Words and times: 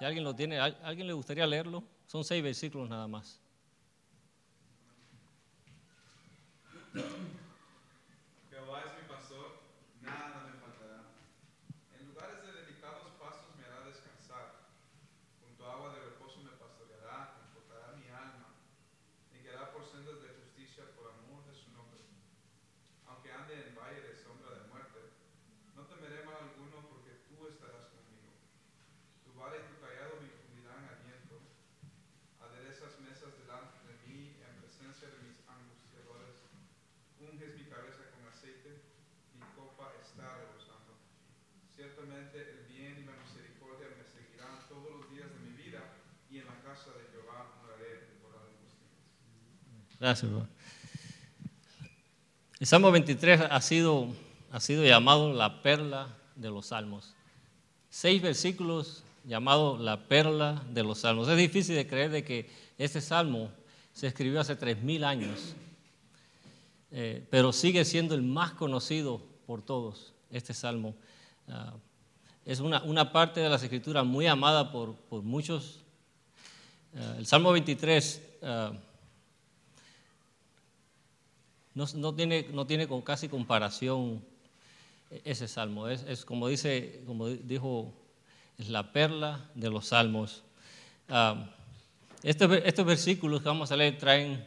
Si 0.00 0.06
alguien 0.06 0.24
lo 0.24 0.34
tiene, 0.34 0.58
¿alguien 0.58 1.06
le 1.06 1.12
gustaría 1.12 1.46
leerlo? 1.46 1.84
Son 2.06 2.24
seis 2.24 2.42
versículos 2.42 2.88
nada 2.88 3.06
más. 3.06 3.38
Gracias, 50.00 50.32
El 52.58 52.66
Salmo 52.66 52.90
23 52.90 53.42
ha 53.50 53.60
sido, 53.60 54.08
ha 54.50 54.58
sido 54.58 54.82
llamado 54.82 55.34
la 55.34 55.60
perla 55.60 56.08
de 56.36 56.48
los 56.48 56.68
salmos. 56.68 57.12
Seis 57.90 58.22
versículos 58.22 59.04
llamados 59.26 59.78
la 59.78 60.08
perla 60.08 60.62
de 60.70 60.84
los 60.84 61.00
salmos. 61.00 61.28
Es 61.28 61.36
difícil 61.36 61.76
de 61.76 61.86
creer 61.86 62.10
de 62.10 62.24
que 62.24 62.48
este 62.78 63.02
salmo 63.02 63.50
se 63.92 64.06
escribió 64.06 64.40
hace 64.40 64.56
tres 64.56 64.82
mil 64.82 65.04
años, 65.04 65.54
eh, 66.92 67.26
pero 67.28 67.52
sigue 67.52 67.84
siendo 67.84 68.14
el 68.14 68.22
más 68.22 68.52
conocido 68.52 69.20
por 69.46 69.60
todos, 69.60 70.14
este 70.30 70.54
salmo. 70.54 70.94
Ah, 71.46 71.74
es 72.46 72.60
una, 72.60 73.12
parte 73.12 73.40
de 73.40 73.50
las 73.50 73.62
escrituras 73.62 74.06
muy 74.06 74.26
amada 74.26 74.72
por, 74.72 74.96
muchos. 75.22 75.84
Ah, 76.96 77.16
el 77.18 77.26
Salmo 77.26 77.52
23 77.52 78.22
no, 81.94 82.14
tiene, 82.14 82.46
no 82.52 82.66
tiene 82.66 82.86
con 82.86 83.02
casi 83.02 83.28
comparación 83.28 84.22
ese 85.24 85.48
salmo. 85.48 85.88
Es, 85.88 86.24
como, 86.24 86.48
dice, 86.48 87.02
como 87.06 87.28
dijo, 87.28 87.92
es 88.58 88.68
la 88.68 88.92
perla 88.92 89.50
de 89.54 89.70
los 89.70 89.86
salmos. 89.88 90.42
Ah, 91.08 91.50
este, 92.22 92.68
estos 92.68 92.84
versículos 92.84 93.40
que 93.40 93.48
vamos 93.48 93.72
a 93.72 93.76
leer 93.76 93.98
traen, 93.98 94.46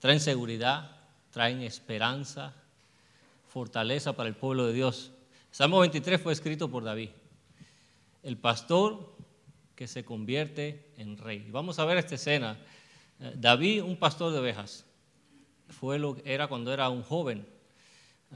traen 0.00 0.20
seguridad, 0.20 0.90
traen 1.30 1.62
esperanza, 1.62 2.52
fortaleza 3.48 4.14
para 4.14 4.28
el 4.28 4.34
pueblo 4.34 4.66
de 4.66 4.72
Dios. 4.72 5.12
Salmo 5.50 5.78
23 5.80 6.20
fue 6.20 6.32
escrito 6.32 6.70
por 6.70 6.84
David, 6.84 7.10
el 8.22 8.36
pastor 8.36 9.12
que 9.74 9.86
se 9.86 10.04
convierte 10.04 10.92
en 10.96 11.16
rey. 11.16 11.46
Vamos 11.50 11.78
a 11.78 11.84
ver 11.84 11.98
esta 11.98 12.16
escena. 12.16 12.58
Eh, 13.20 13.32
David, 13.36 13.82
un 13.82 13.96
pastor 13.96 14.32
de 14.32 14.40
ovejas, 14.40 14.84
fue 15.68 15.98
lo 15.98 16.16
que 16.16 16.32
era 16.32 16.46
cuando 16.48 16.72
era 16.72 16.88
un 16.88 17.02
joven. 17.02 17.46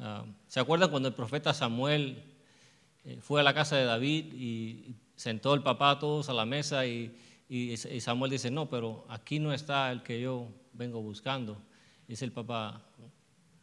Ah, 0.01 0.25
¿Se 0.49 0.61
acuerdan 0.61 0.91
cuando 0.91 1.09
el 1.09 1.15
profeta 1.15 1.53
Samuel 1.53 2.23
eh, 3.05 3.19
fue 3.21 3.41
a 3.41 3.45
la 3.45 3.55
casa 3.55 3.77
de 3.77 3.85
David 3.85 4.33
y 4.35 4.95
sentó 5.17 5.55
el 5.55 5.63
papá 5.63 5.91
a 5.91 5.99
todos 5.99 6.29
a 6.29 6.33
la 6.33 6.45
mesa 6.45 6.87
y, 6.87 7.15
Samuel 8.01 8.31
dice, 8.31 8.51
no, 8.51 8.71
pero 8.71 9.05
aquí 9.09 9.39
no 9.39 9.53
está 9.53 9.93
el 9.93 10.03
que 10.03 10.21
yo 10.21 10.49
vengo 10.73 11.03
buscando? 11.03 11.61
Dice 12.09 12.25
el 12.25 12.33
papá, 12.33 12.83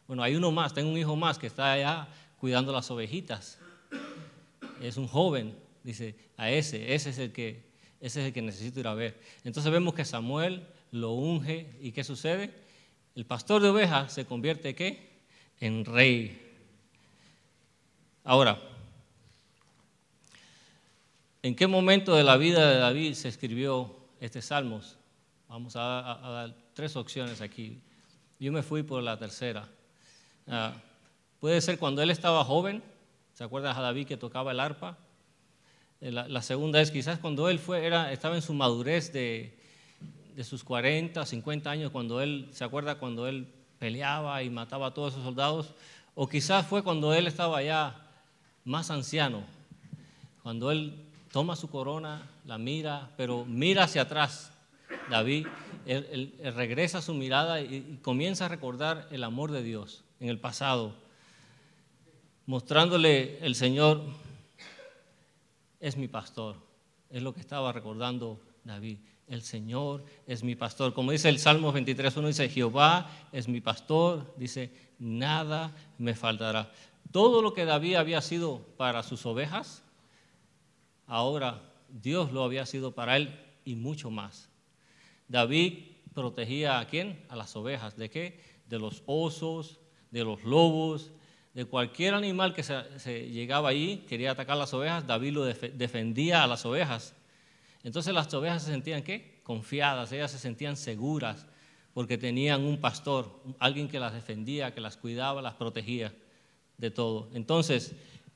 bueno, 0.06 0.22
hay 0.22 0.36
uno 0.36 0.52
más, 0.52 0.72
tengo 0.72 0.90
un 0.90 0.96
hijo 0.96 1.16
más 1.16 1.38
que 1.38 1.48
está 1.48 1.72
allá 1.72 2.08
cuidando 2.38 2.72
las 2.72 2.88
ovejitas. 2.90 3.58
Es 4.80 4.96
un 4.96 5.08
joven, 5.08 5.56
dice, 5.82 6.14
a 6.36 6.50
ese, 6.50 6.94
ese 6.94 7.10
es 7.10 7.18
el 7.18 7.32
que, 7.32 7.70
ese 8.00 8.20
es 8.20 8.26
el 8.28 8.32
que 8.32 8.42
necesito 8.42 8.78
ir 8.78 8.86
a 8.86 8.94
ver. 8.94 9.20
Entonces 9.42 9.72
vemos 9.72 9.94
que 9.94 10.04
Samuel 10.04 10.66
lo 10.92 11.12
unge 11.12 11.76
y 11.80 11.92
¿qué 11.92 12.04
sucede? 12.04 12.54
El 13.14 13.26
pastor 13.26 13.62
de 13.62 13.68
ovejas 13.68 14.12
se 14.12 14.24
convierte 14.24 14.74
¿qué? 14.74 15.10
en 15.60 15.84
rey. 15.84 16.40
Ahora, 18.24 18.58
¿en 21.42 21.54
qué 21.54 21.66
momento 21.66 22.14
de 22.14 22.24
la 22.24 22.36
vida 22.36 22.70
de 22.70 22.78
David 22.78 23.14
se 23.14 23.28
escribió 23.28 23.94
este 24.20 24.42
Salmos? 24.42 24.96
Vamos 25.48 25.74
a, 25.76 26.18
dar 26.22 26.54
tres 26.74 26.96
opciones 26.96 27.40
aquí. 27.40 27.80
Yo 28.38 28.52
me 28.52 28.62
fui 28.62 28.82
por 28.82 29.02
la 29.02 29.18
tercera. 29.18 29.68
Ah, 30.46 30.74
puede 31.40 31.60
ser 31.60 31.78
cuando 31.78 32.02
él 32.02 32.10
estaba 32.10 32.44
joven, 32.44 32.82
¿se 33.34 33.44
acuerdan 33.44 33.76
a 33.76 33.80
David 33.80 34.06
que 34.06 34.16
tocaba 34.16 34.52
el 34.52 34.60
arpa? 34.60 34.96
Eh, 36.00 36.10
la, 36.10 36.42
segunda 36.42 36.80
es 36.80 36.90
quizás 36.90 37.18
cuando 37.18 37.48
él 37.48 37.58
fue, 37.58 37.84
era, 37.84 38.12
estaba 38.12 38.36
en 38.36 38.42
su 38.42 38.54
madurez 38.54 39.12
de, 39.12 39.59
de 40.36 40.44
sus 40.44 40.64
40, 40.64 41.24
50 41.24 41.70
años, 41.70 41.90
cuando 41.90 42.20
él, 42.20 42.48
¿se 42.52 42.64
acuerda 42.64 42.98
cuando 42.98 43.26
él 43.26 43.46
peleaba 43.78 44.42
y 44.42 44.50
mataba 44.50 44.88
a 44.88 44.94
todos 44.94 45.12
esos 45.12 45.24
soldados? 45.24 45.74
O 46.14 46.28
quizás 46.28 46.66
fue 46.66 46.82
cuando 46.82 47.14
él 47.14 47.26
estaba 47.26 47.62
ya 47.62 48.08
más 48.64 48.90
anciano, 48.90 49.42
cuando 50.42 50.70
él 50.70 50.94
toma 51.32 51.56
su 51.56 51.70
corona, 51.70 52.22
la 52.44 52.58
mira, 52.58 53.10
pero 53.16 53.44
mira 53.44 53.84
hacia 53.84 54.02
atrás. 54.02 54.52
David, 55.08 55.46
él, 55.86 56.34
regresa 56.54 57.00
su 57.00 57.14
mirada 57.14 57.60
y, 57.60 57.98
comienza 58.02 58.46
a 58.46 58.48
recordar 58.48 59.08
el 59.10 59.24
amor 59.24 59.52
de 59.52 59.62
Dios 59.62 60.04
en 60.18 60.28
el 60.28 60.38
pasado, 60.38 60.94
mostrándole 62.46 63.38
el 63.44 63.54
Señor 63.54 64.02
es 65.78 65.96
mi 65.96 66.08
pastor, 66.08 66.56
es 67.08 67.22
lo 67.22 67.32
que 67.32 67.40
estaba 67.40 67.72
recordando 67.72 68.40
David 68.64 68.98
el 69.30 69.42
Señor 69.42 70.04
es 70.26 70.42
mi 70.42 70.56
pastor. 70.56 70.92
Como 70.92 71.12
dice 71.12 71.28
el 71.28 71.38
Salmo 71.38 71.72
23, 71.72 72.16
uno 72.16 72.28
dice, 72.28 72.48
Jehová 72.48 73.10
es 73.32 73.48
mi 73.48 73.60
pastor, 73.60 74.34
dice, 74.36 74.70
nada 74.98 75.74
me 75.98 76.14
faltará. 76.14 76.72
Todo 77.12 77.40
lo 77.40 77.54
que 77.54 77.64
David 77.64 77.94
había 77.94 78.20
sido 78.20 78.58
para 78.76 79.02
sus 79.02 79.24
ovejas, 79.24 79.82
ahora 81.06 81.62
Dios 81.88 82.32
lo 82.32 82.44
había 82.44 82.66
sido 82.66 82.92
para 82.92 83.16
él 83.16 83.38
y 83.64 83.76
mucho 83.76 84.10
más. 84.10 84.48
David 85.28 85.84
protegía 86.12 86.80
a 86.80 86.86
quién? 86.86 87.24
A 87.28 87.36
las 87.36 87.54
ovejas. 87.54 87.96
¿De 87.96 88.10
qué? 88.10 88.40
De 88.68 88.80
los 88.80 89.04
osos, 89.06 89.78
de 90.10 90.24
los 90.24 90.42
lobos, 90.42 91.12
de 91.54 91.64
cualquier 91.64 92.14
animal 92.14 92.52
que 92.52 92.62
se, 92.62 93.28
llegaba 93.30 93.68
allí, 93.68 94.04
quería 94.08 94.32
atacar 94.32 94.56
las 94.56 94.74
ovejas, 94.74 95.06
David 95.06 95.32
lo 95.32 95.44
defendía 95.44 96.42
a 96.42 96.46
las 96.46 96.64
ovejas. 96.64 97.14
Entonces 97.82 98.12
las 98.12 98.32
ovejas 98.34 98.62
se 98.64 98.70
sentían 98.70 99.02
qué? 99.02 99.40
Confiadas, 99.42 100.12
ellas 100.12 100.30
se 100.30 100.38
sentían 100.38 100.76
seguras 100.76 101.46
porque 101.94 102.18
tenían 102.18 102.62
un 102.62 102.80
pastor, 102.80 103.42
alguien 103.58 103.88
que 103.88 103.98
las 103.98 104.12
defendía, 104.12 104.74
que 104.74 104.80
las 104.80 104.96
cuidaba, 104.96 105.42
las 105.42 105.54
protegía 105.54 106.14
de 106.78 106.90
todo. 106.90 107.28
Entonces, 107.34 107.94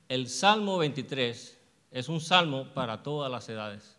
el 0.09 0.27
Salmo 0.27 0.77
23 0.77 1.57
es 1.91 2.09
un 2.09 2.19
salmo 2.19 2.67
para 2.73 3.01
todas 3.01 3.31
las 3.31 3.47
edades. 3.47 3.97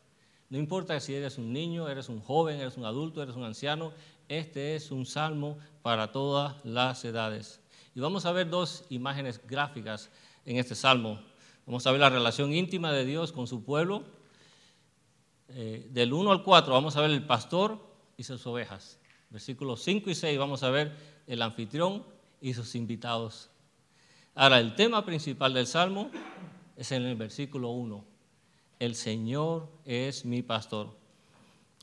No 0.50 0.58
importa 0.58 1.00
si 1.00 1.14
eres 1.14 1.38
un 1.38 1.52
niño, 1.52 1.88
eres 1.88 2.08
un 2.08 2.20
joven, 2.20 2.60
eres 2.60 2.76
un 2.76 2.84
adulto, 2.84 3.22
eres 3.22 3.34
un 3.34 3.44
anciano, 3.44 3.92
este 4.28 4.76
es 4.76 4.90
un 4.90 5.06
salmo 5.06 5.58
para 5.82 6.12
todas 6.12 6.56
las 6.64 7.04
edades. 7.04 7.60
Y 7.94 8.00
vamos 8.00 8.26
a 8.26 8.32
ver 8.32 8.50
dos 8.50 8.84
imágenes 8.90 9.40
gráficas 9.46 10.10
en 10.44 10.58
este 10.58 10.74
salmo. 10.74 11.18
Vamos 11.64 11.86
a 11.86 11.90
ver 11.90 12.00
la 12.00 12.10
relación 12.10 12.52
íntima 12.52 12.92
de 12.92 13.04
Dios 13.04 13.32
con 13.32 13.46
su 13.46 13.64
pueblo 13.64 14.04
eh, 15.48 15.88
del 15.90 16.12
1 16.12 16.32
al 16.32 16.42
4 16.42 16.72
vamos 16.72 16.96
a 16.96 17.00
ver 17.00 17.10
el 17.10 17.24
pastor 17.24 17.78
y 18.16 18.24
sus 18.24 18.46
ovejas. 18.46 18.98
Versículos 19.30 19.82
5 19.82 20.10
y 20.10 20.14
6 20.14 20.38
vamos 20.38 20.62
a 20.62 20.70
ver 20.70 20.92
el 21.26 21.42
anfitrión 21.42 22.04
y 22.40 22.54
sus 22.54 22.74
invitados. 22.74 23.50
Ahora, 24.34 24.58
el 24.60 24.74
tema 24.74 25.04
principal 25.04 25.54
del 25.54 25.66
Salmo 25.66 26.10
es 26.76 26.92
en 26.92 27.02
el 27.04 27.16
versículo 27.16 27.70
1. 27.70 28.04
El 28.78 28.94
Señor 28.94 29.68
es 29.84 30.24
mi 30.24 30.42
pastor. 30.42 30.94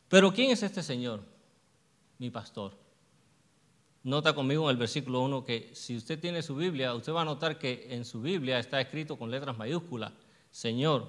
Pero 0.08 0.32
¿quién 0.32 0.52
es 0.52 0.62
este 0.62 0.84
Señor? 0.84 1.22
Mi 2.20 2.30
pastor. 2.30 2.78
Nota 4.04 4.36
conmigo 4.36 4.66
en 4.66 4.72
el 4.72 4.78
versículo 4.78 5.22
1 5.22 5.46
que 5.46 5.72
si 5.74 5.96
usted 5.96 6.20
tiene 6.20 6.44
su 6.44 6.56
Biblia, 6.56 6.94
usted 6.94 7.14
va 7.14 7.22
a 7.22 7.26
notar 7.26 7.58
que 7.58 7.88
en 7.90 8.06
su 8.06 8.22
Biblia 8.22 8.60
está 8.60 8.80
escrito 8.80 9.18
con 9.18 9.32
letras 9.32 9.58
mayúsculas, 9.58 10.12
Señor, 10.52 11.08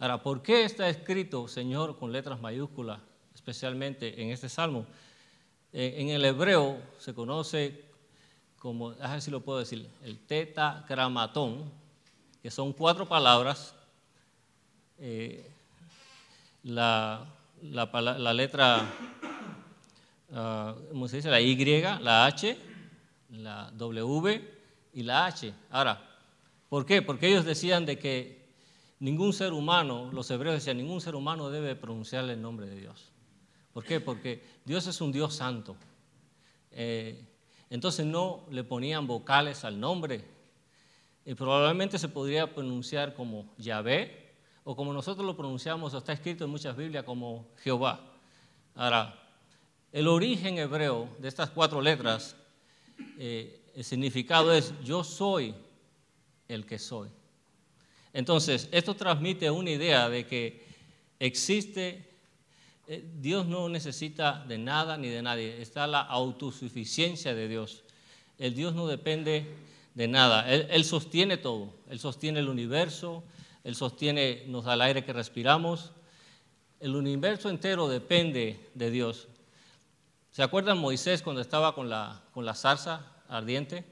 Ahora, 0.00 0.22
¿por 0.22 0.42
qué 0.42 0.64
está 0.64 0.88
escrito 0.88 1.48
Señor 1.48 1.98
con 1.98 2.12
letras 2.12 2.40
mayúsculas, 2.40 3.00
especialmente 3.34 4.22
en 4.22 4.30
este 4.30 4.48
salmo? 4.48 4.86
Eh, 5.72 5.96
en 5.98 6.10
el 6.10 6.24
hebreo 6.24 6.80
se 6.98 7.12
conoce 7.12 7.84
como, 8.60 8.90
a 8.90 9.12
ver 9.12 9.20
si 9.20 9.32
lo 9.32 9.40
puedo 9.40 9.58
decir, 9.58 9.88
el 10.04 10.18
tetagramatón, 10.20 11.64
que 12.40 12.48
son 12.48 12.72
cuatro 12.72 13.08
palabras. 13.08 13.74
Eh, 15.00 15.44
la, 16.62 17.26
letra, 18.32 18.86
uh, 20.30 20.90
¿cómo 20.90 21.08
se 21.08 21.16
dice? 21.16 21.28
La 21.28 21.40
Y, 21.40 21.56
la 21.82 22.26
H, 22.26 22.56
la 23.30 23.72
W 23.72 24.58
y 24.94 25.02
la 25.02 25.26
H. 25.26 25.52
Ahora, 25.70 26.00
¿por 26.68 26.86
qué? 26.86 27.02
Porque 27.02 27.28
ellos 27.28 27.44
decían 27.44 27.84
de 27.84 27.98
que 27.98 28.37
ningún 29.00 29.32
ser 29.32 29.52
humano, 29.52 30.10
los 30.12 30.30
hebreos 30.30 30.56
decían, 30.56 30.76
ningún 30.76 31.00
ser 31.00 31.14
humano 31.14 31.50
debe 31.50 31.76
pronunciarle 31.76 32.32
el 32.34 32.42
nombre 32.42 32.66
de 32.66 32.76
Dios. 32.76 33.12
¿Por 33.72 33.84
qué? 33.84 34.00
Porque 34.00 34.44
Dios 34.64 34.86
es 34.86 35.00
un 35.00 35.12
Dios 35.12 35.34
santo. 35.34 35.76
Eh, 36.70 37.24
entonces 37.70 38.06
no 38.06 38.46
le 38.50 38.64
ponían 38.64 39.06
vocales 39.06 39.64
al 39.64 39.78
nombre. 39.78 40.24
Y 41.24 41.34
probablemente 41.34 41.98
se 41.98 42.08
podría 42.08 42.54
pronunciar 42.54 43.14
como 43.14 43.54
Yahvé, 43.58 44.34
o 44.64 44.74
como 44.74 44.92
nosotros 44.92 45.26
lo 45.26 45.36
pronunciamos, 45.36 45.94
o 45.94 45.98
está 45.98 46.12
escrito 46.12 46.44
en 46.44 46.50
muchas 46.50 46.76
Biblias 46.76 47.04
como 47.04 47.48
Jehová. 47.62 48.00
Ahora, 48.74 49.18
el 49.92 50.08
origen 50.08 50.58
hebreo 50.58 51.08
de 51.18 51.28
estas 51.28 51.50
cuatro 51.50 51.80
letras, 51.80 52.36
eh, 53.18 53.70
el 53.74 53.84
significado 53.84 54.52
es 54.52 54.74
yo 54.82 55.04
soy 55.04 55.54
el 56.48 56.66
que 56.66 56.78
soy. 56.78 57.08
Entonces, 58.12 58.68
esto 58.72 58.94
transmite 58.94 59.50
una 59.50 59.70
idea 59.70 60.08
de 60.08 60.26
que 60.26 60.66
existe, 61.18 62.04
eh, 62.86 63.04
Dios 63.20 63.46
no 63.46 63.68
necesita 63.68 64.44
de 64.46 64.58
nada 64.58 64.96
ni 64.96 65.08
de 65.08 65.22
nadie, 65.22 65.60
está 65.60 65.86
la 65.86 66.00
autosuficiencia 66.00 67.34
de 67.34 67.48
Dios. 67.48 67.84
El 68.38 68.54
Dios 68.54 68.74
no 68.74 68.86
depende 68.86 69.46
de 69.94 70.08
nada, 70.08 70.48
él, 70.48 70.84
sostiene 70.84 71.38
todo, 71.38 71.74
Él 71.90 71.98
sostiene 71.98 72.38
el 72.38 72.48
universo, 72.48 73.24
Él 73.64 73.74
sostiene, 73.74 74.44
nos 74.46 74.64
da 74.64 74.74
el 74.74 74.82
aire 74.82 75.04
que 75.04 75.12
respiramos, 75.12 75.90
el 76.78 76.94
universo 76.94 77.50
entero 77.50 77.88
depende 77.88 78.60
de 78.74 78.90
Dios. 78.92 79.26
¿Se 80.30 80.44
acuerdan 80.44 80.78
Moisés 80.78 81.22
cuando 81.22 81.40
estaba 81.40 81.74
con 81.74 81.88
la, 81.88 82.22
con 82.32 82.44
la 82.44 82.54
zarza 82.54 83.12
ardiente? 83.28 83.84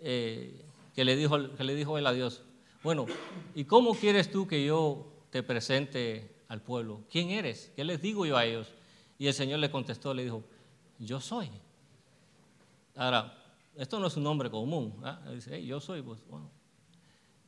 Eh, 0.00 0.64
que, 0.94 1.04
le 1.04 1.16
dijo, 1.16 1.54
que 1.54 1.64
le 1.64 1.74
dijo 1.74 1.98
él 1.98 2.06
a 2.06 2.12
Dios, 2.12 2.42
bueno, 2.84 3.06
¿y 3.54 3.64
cómo 3.64 3.94
quieres 3.94 4.30
tú 4.30 4.46
que 4.46 4.62
yo 4.62 5.06
te 5.30 5.42
presente 5.42 6.30
al 6.48 6.60
pueblo? 6.60 7.00
¿Quién 7.10 7.30
eres? 7.30 7.72
¿Qué 7.74 7.82
les 7.82 8.02
digo 8.02 8.26
yo 8.26 8.36
a 8.36 8.44
ellos? 8.44 8.68
Y 9.18 9.26
el 9.26 9.32
Señor 9.32 9.60
le 9.60 9.70
contestó, 9.70 10.12
le 10.12 10.24
dijo, 10.24 10.44
yo 10.98 11.18
soy. 11.18 11.48
Ahora, 12.94 13.42
esto 13.74 13.98
no 13.98 14.08
es 14.08 14.16
un 14.18 14.24
nombre 14.24 14.50
común. 14.50 14.94
¿ah? 15.02 15.18
Dice, 15.34 15.64
yo 15.64 15.80
soy, 15.80 16.02
pues 16.02 16.20
bueno, 16.28 16.50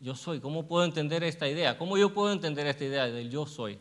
yo 0.00 0.14
soy. 0.14 0.40
¿Cómo 0.40 0.66
puedo 0.66 0.86
entender 0.86 1.22
esta 1.22 1.46
idea? 1.46 1.76
¿Cómo 1.76 1.98
yo 1.98 2.14
puedo 2.14 2.32
entender 2.32 2.66
esta 2.66 2.84
idea 2.84 3.06
del 3.06 3.30
yo 3.30 3.44
soy? 3.44 3.78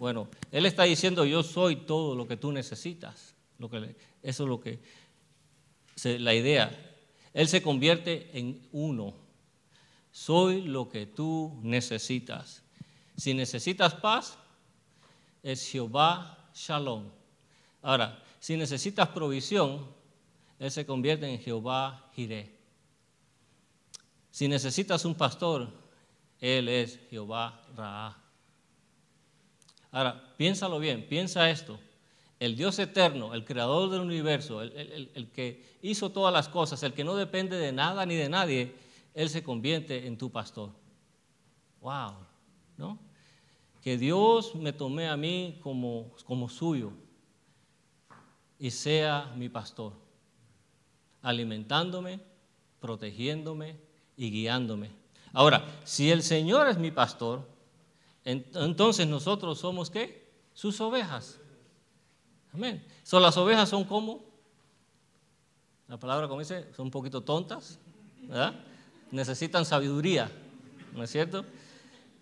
Bueno, 0.00 0.28
Él 0.50 0.66
está 0.66 0.82
diciendo, 0.82 1.24
yo 1.24 1.44
soy 1.44 1.76
todo 1.76 2.16
lo 2.16 2.26
que 2.26 2.36
tú 2.36 2.50
necesitas. 2.50 3.36
Lo 3.58 3.70
que, 3.70 3.94
eso 4.24 4.42
es 4.42 4.48
lo 4.48 4.60
que, 4.60 4.80
la 6.18 6.34
idea. 6.34 6.76
Él 7.32 7.46
se 7.46 7.62
convierte 7.62 8.36
en 8.36 8.66
uno 8.72 9.25
soy 10.16 10.62
lo 10.62 10.88
que 10.88 11.04
tú 11.04 11.60
necesitas. 11.62 12.62
Si 13.18 13.34
necesitas 13.34 13.94
paz, 13.94 14.38
es 15.42 15.68
Jehová 15.70 16.48
Shalom. 16.54 17.10
Ahora, 17.82 18.24
si 18.40 18.56
necesitas 18.56 19.08
provisión, 19.08 19.86
Él 20.58 20.70
se 20.70 20.86
convierte 20.86 21.28
en 21.28 21.38
Jehová 21.38 22.10
Jireh. 22.14 22.50
Si 24.30 24.48
necesitas 24.48 25.04
un 25.04 25.14
pastor, 25.14 25.68
Él 26.40 26.70
es 26.70 26.98
Jehová 27.10 27.60
Raá. 27.76 28.16
Ahora, 29.90 30.34
piénsalo 30.38 30.78
bien, 30.78 31.06
piensa 31.06 31.50
esto. 31.50 31.78
El 32.40 32.56
Dios 32.56 32.78
eterno, 32.78 33.34
el 33.34 33.44
creador 33.44 33.90
del 33.90 34.00
universo, 34.00 34.62
el 34.62 35.30
que 35.34 35.76
hizo 35.82 36.10
todas 36.10 36.32
las 36.32 36.48
cosas, 36.48 36.82
el 36.82 36.94
que 36.94 37.04
no 37.04 37.16
depende 37.16 37.58
de 37.58 37.70
nada 37.70 38.06
ni 38.06 38.14
de 38.14 38.30
nadie, 38.30 38.85
él 39.16 39.30
se 39.30 39.42
convierte 39.42 40.06
en 40.06 40.18
tu 40.18 40.30
pastor. 40.30 40.70
¡Wow! 41.80 42.12
¿No? 42.76 42.98
Que 43.80 43.96
Dios 43.96 44.54
me 44.54 44.74
tome 44.74 45.08
a 45.08 45.16
mí 45.16 45.58
como, 45.62 46.12
como 46.26 46.50
suyo 46.50 46.92
y 48.58 48.70
sea 48.70 49.32
mi 49.34 49.48
pastor, 49.48 49.94
alimentándome, 51.22 52.20
protegiéndome 52.78 53.78
y 54.18 54.30
guiándome. 54.30 54.90
Ahora, 55.32 55.64
si 55.84 56.10
el 56.10 56.22
Señor 56.22 56.68
es 56.68 56.76
mi 56.76 56.90
pastor, 56.90 57.48
entonces 58.22 59.06
nosotros 59.06 59.58
somos 59.58 59.88
qué? 59.88 60.30
Sus 60.52 60.78
ovejas. 60.82 61.40
Amén. 62.52 62.86
Son 63.02 63.22
las 63.22 63.36
ovejas 63.38 63.66
son 63.70 63.84
como, 63.84 64.22
la 65.88 65.98
palabra 65.98 66.28
como 66.28 66.40
dice, 66.40 66.70
son 66.74 66.86
un 66.86 66.90
poquito 66.90 67.22
tontas, 67.22 67.78
¿verdad? 68.22 68.65
Necesitan 69.10 69.64
sabiduría, 69.64 70.30
¿no 70.94 71.02
es 71.02 71.10
cierto? 71.10 71.44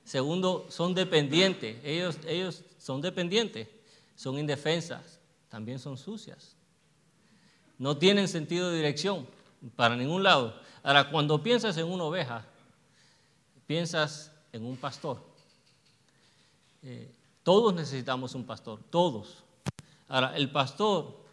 Segundo, 0.05 0.67
son 0.69 0.95
dependientes, 0.95 1.79
ellos, 1.85 2.19
ellos 2.27 2.63
son 2.79 3.01
dependientes, 3.01 3.69
son 4.15 4.39
indefensas, 4.39 5.19
también 5.49 5.79
son 5.79 5.97
sucias. 5.97 6.57
No 7.79 7.97
tienen 7.97 8.29
sentido 8.29 8.71
de 8.71 8.77
dirección 8.77 9.27
para 9.77 9.97
ningún 9.97 10.23
lado. 10.23 10.61
Ahora, 10.83 11.11
cuando 11.11 11.43
piensas 11.43 11.77
en 11.79 11.87
una 11.87 12.05
oveja, 12.05 12.45
piensas 13.67 14.31
en 14.53 14.65
un 14.65 14.77
pastor. 14.77 15.25
Eh, 16.83 17.11
todos 17.43 17.75
necesitamos 17.75 18.35
un 18.35 18.45
pastor, 18.45 18.81
todos. 18.91 19.43
Ahora, 20.09 20.37
el 20.37 20.51
pastor 20.51 21.25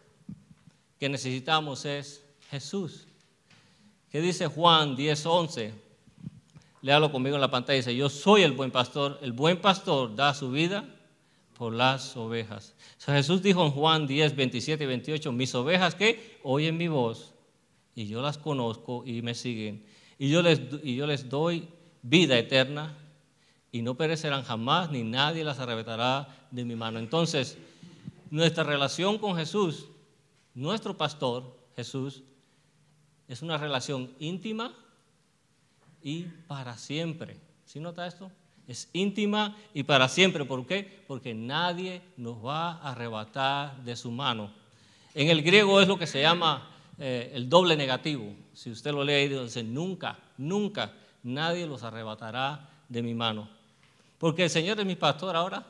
que 0.98 1.08
necesitamos 1.08 1.84
es 1.84 2.24
Jesús. 2.50 3.06
¿Qué 4.12 4.20
dice 4.20 4.46
Juan 4.46 4.94
10:11? 4.94 5.72
Léalo 6.82 7.10
conmigo 7.10 7.36
en 7.36 7.40
la 7.40 7.50
pantalla. 7.50 7.78
Dice, 7.78 7.96
yo 7.96 8.10
soy 8.10 8.42
el 8.42 8.52
buen 8.52 8.70
pastor. 8.70 9.18
El 9.22 9.32
buen 9.32 9.58
pastor 9.58 10.14
da 10.14 10.34
su 10.34 10.50
vida 10.50 10.84
por 11.56 11.72
las 11.72 12.14
ovejas. 12.14 12.74
Jesús 12.98 13.40
dijo 13.40 13.64
en 13.64 13.70
Juan 13.70 14.06
10, 14.06 14.36
27 14.36 14.84
y 14.84 14.86
28, 14.86 15.32
mis 15.32 15.54
ovejas 15.54 15.94
que 15.94 16.38
oyen 16.42 16.76
mi 16.76 16.88
voz 16.88 17.32
y 17.94 18.06
yo 18.06 18.20
las 18.20 18.36
conozco 18.36 19.02
y 19.06 19.22
me 19.22 19.34
siguen. 19.34 19.86
Y 20.18 20.28
yo 20.28 20.42
les, 20.42 20.60
y 20.82 20.94
yo 20.94 21.06
les 21.06 21.30
doy 21.30 21.68
vida 22.02 22.38
eterna 22.38 22.94
y 23.70 23.80
no 23.80 23.94
perecerán 23.94 24.42
jamás, 24.42 24.90
ni 24.90 25.04
nadie 25.04 25.42
las 25.42 25.58
arrebatará 25.58 26.28
de 26.50 26.66
mi 26.66 26.76
mano. 26.76 26.98
Entonces, 26.98 27.56
nuestra 28.28 28.62
relación 28.62 29.16
con 29.16 29.36
Jesús, 29.36 29.86
nuestro 30.52 30.98
pastor, 30.98 31.56
Jesús, 31.76 32.24
es 33.32 33.42
una 33.42 33.56
relación 33.56 34.10
íntima 34.18 34.74
y 36.02 36.24
para 36.46 36.76
siempre. 36.76 37.40
¿Sí 37.64 37.80
nota 37.80 38.06
esto? 38.06 38.30
Es 38.68 38.90
íntima 38.92 39.56
y 39.72 39.84
para 39.84 40.08
siempre. 40.08 40.44
¿Por 40.44 40.66
qué? 40.66 41.04
Porque 41.06 41.32
nadie 41.34 42.02
nos 42.16 42.44
va 42.44 42.72
a 42.72 42.92
arrebatar 42.92 43.82
de 43.84 43.96
su 43.96 44.10
mano. 44.10 44.52
En 45.14 45.28
el 45.28 45.42
griego 45.42 45.80
es 45.80 45.88
lo 45.88 45.98
que 45.98 46.06
se 46.06 46.20
llama 46.20 46.70
eh, 46.98 47.32
el 47.34 47.48
doble 47.48 47.76
negativo. 47.76 48.34
Si 48.52 48.70
usted 48.70 48.92
lo 48.92 49.02
lee, 49.02 49.28
dice, 49.28 49.62
nunca, 49.62 50.18
nunca 50.36 50.92
nadie 51.22 51.66
los 51.66 51.82
arrebatará 51.82 52.68
de 52.88 53.02
mi 53.02 53.14
mano. 53.14 53.48
Porque 54.18 54.44
el 54.44 54.50
Señor 54.50 54.78
es 54.78 54.86
mi 54.86 54.96
pastor 54.96 55.34
ahora, 55.34 55.66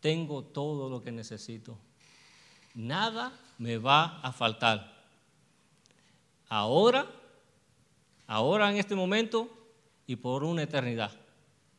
tengo 0.00 0.42
todo 0.42 0.90
lo 0.90 1.00
que 1.00 1.12
necesito. 1.12 1.78
Nada 2.74 3.32
me 3.58 3.78
va 3.78 4.20
a 4.20 4.32
faltar 4.32 4.93
ahora, 6.54 7.10
ahora 8.28 8.70
en 8.70 8.76
este 8.76 8.94
momento 8.94 9.48
y 10.06 10.16
por 10.16 10.44
una 10.44 10.62
eternidad. 10.62 11.10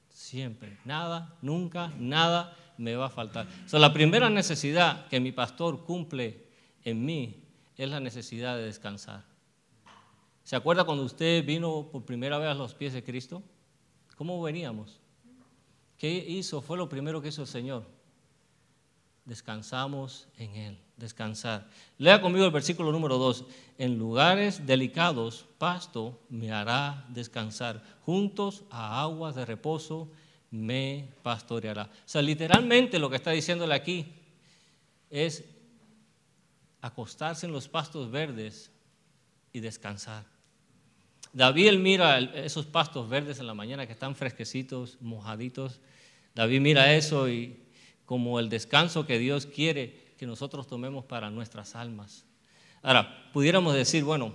Siempre, 0.09 0.77
nada, 0.83 1.37
nunca, 1.41 1.93
nada 1.97 2.57
me 2.77 2.95
va 2.95 3.05
a 3.05 3.09
faltar. 3.09 3.47
O 3.71 3.79
la 3.79 3.93
primera 3.93 4.29
necesidad 4.29 5.07
que 5.07 5.21
mi 5.21 5.31
pastor 5.31 5.85
cumple 5.85 6.47
en 6.83 7.05
mí 7.05 7.43
es 7.77 7.89
la 7.89 8.01
necesidad 8.01 8.57
de 8.57 8.63
descansar. 8.63 9.23
¿Se 10.43 10.55
acuerda 10.55 10.83
cuando 10.83 11.05
usted 11.05 11.45
vino 11.45 11.87
por 11.91 12.03
primera 12.03 12.37
vez 12.37 12.49
a 12.49 12.53
los 12.53 12.73
pies 12.73 12.93
de 12.93 13.03
Cristo? 13.03 13.41
¿Cómo 14.17 14.41
veníamos? 14.41 14.99
¿Qué 15.97 16.11
hizo? 16.11 16.61
Fue 16.61 16.77
lo 16.77 16.89
primero 16.89 17.21
que 17.21 17.29
hizo 17.29 17.41
el 17.41 17.47
Señor. 17.47 17.85
Descansamos 19.25 20.27
en 20.37 20.55
Él 20.55 20.77
descansar. 20.97 21.67
Lea 21.97 22.21
conmigo 22.21 22.45
el 22.45 22.51
versículo 22.51 22.91
número 22.91 23.17
2. 23.17 23.45
En 23.77 23.97
lugares 23.97 24.65
delicados, 24.65 25.45
pasto 25.57 26.19
me 26.29 26.51
hará 26.51 27.05
descansar. 27.09 27.83
Juntos 28.05 28.63
a 28.69 29.01
aguas 29.01 29.35
de 29.35 29.45
reposo 29.45 30.09
me 30.51 31.09
pastoreará. 31.21 31.83
O 31.83 32.07
sea, 32.07 32.21
literalmente 32.21 32.99
lo 32.99 33.09
que 33.09 33.17
está 33.17 33.31
diciéndole 33.31 33.75
aquí 33.75 34.05
es 35.09 35.43
acostarse 36.81 37.45
en 37.45 37.51
los 37.51 37.67
pastos 37.67 38.09
verdes 38.09 38.71
y 39.51 39.59
descansar. 39.59 40.23
David 41.33 41.73
mira 41.79 42.19
esos 42.19 42.65
pastos 42.65 43.09
verdes 43.09 43.39
en 43.39 43.47
la 43.47 43.53
mañana 43.53 43.85
que 43.85 43.93
están 43.93 44.15
fresquecitos, 44.15 44.97
mojaditos. 45.01 45.81
David 46.33 46.61
mira 46.61 46.93
eso 46.93 47.27
y 47.27 47.64
como 48.05 48.39
el 48.39 48.49
descanso 48.49 49.05
que 49.05 49.19
Dios 49.19 49.45
quiere 49.45 50.05
que 50.17 50.25
nosotros 50.25 50.67
tomemos 50.67 51.05
para 51.05 51.29
nuestras 51.29 51.75
almas. 51.75 52.23
Ahora, 52.81 53.29
pudiéramos 53.33 53.73
decir, 53.73 54.03
bueno, 54.03 54.33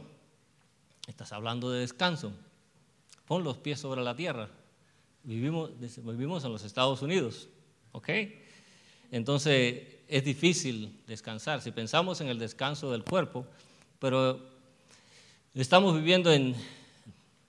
estás 1.07 1.33
hablando 1.33 1.71
de 1.71 1.81
descanso, 1.81 2.33
pon 3.27 3.45
los 3.45 3.59
pies 3.59 3.81
sobre 3.81 4.03
la 4.03 4.15
tierra. 4.15 4.49
Vivimos, 5.23 5.71
vivimos 5.79 6.45
en 6.45 6.53
los 6.53 6.65
Estados 6.65 7.03
Unidos, 7.03 7.49
¿ok? 7.93 8.09
Entonces 9.13 9.83
es 10.09 10.25
difícil 10.25 11.01
descansar. 11.07 11.63
Si 11.63 11.71
pensamos 11.71 12.21
en 12.21 12.29
el 12.29 12.39
descanso 12.39 12.91
del 12.91 13.05
cuerpo, 13.05 13.47
pero 13.99 14.41
estamos 15.55 15.95
viviendo 15.95 16.33
en 16.33 16.55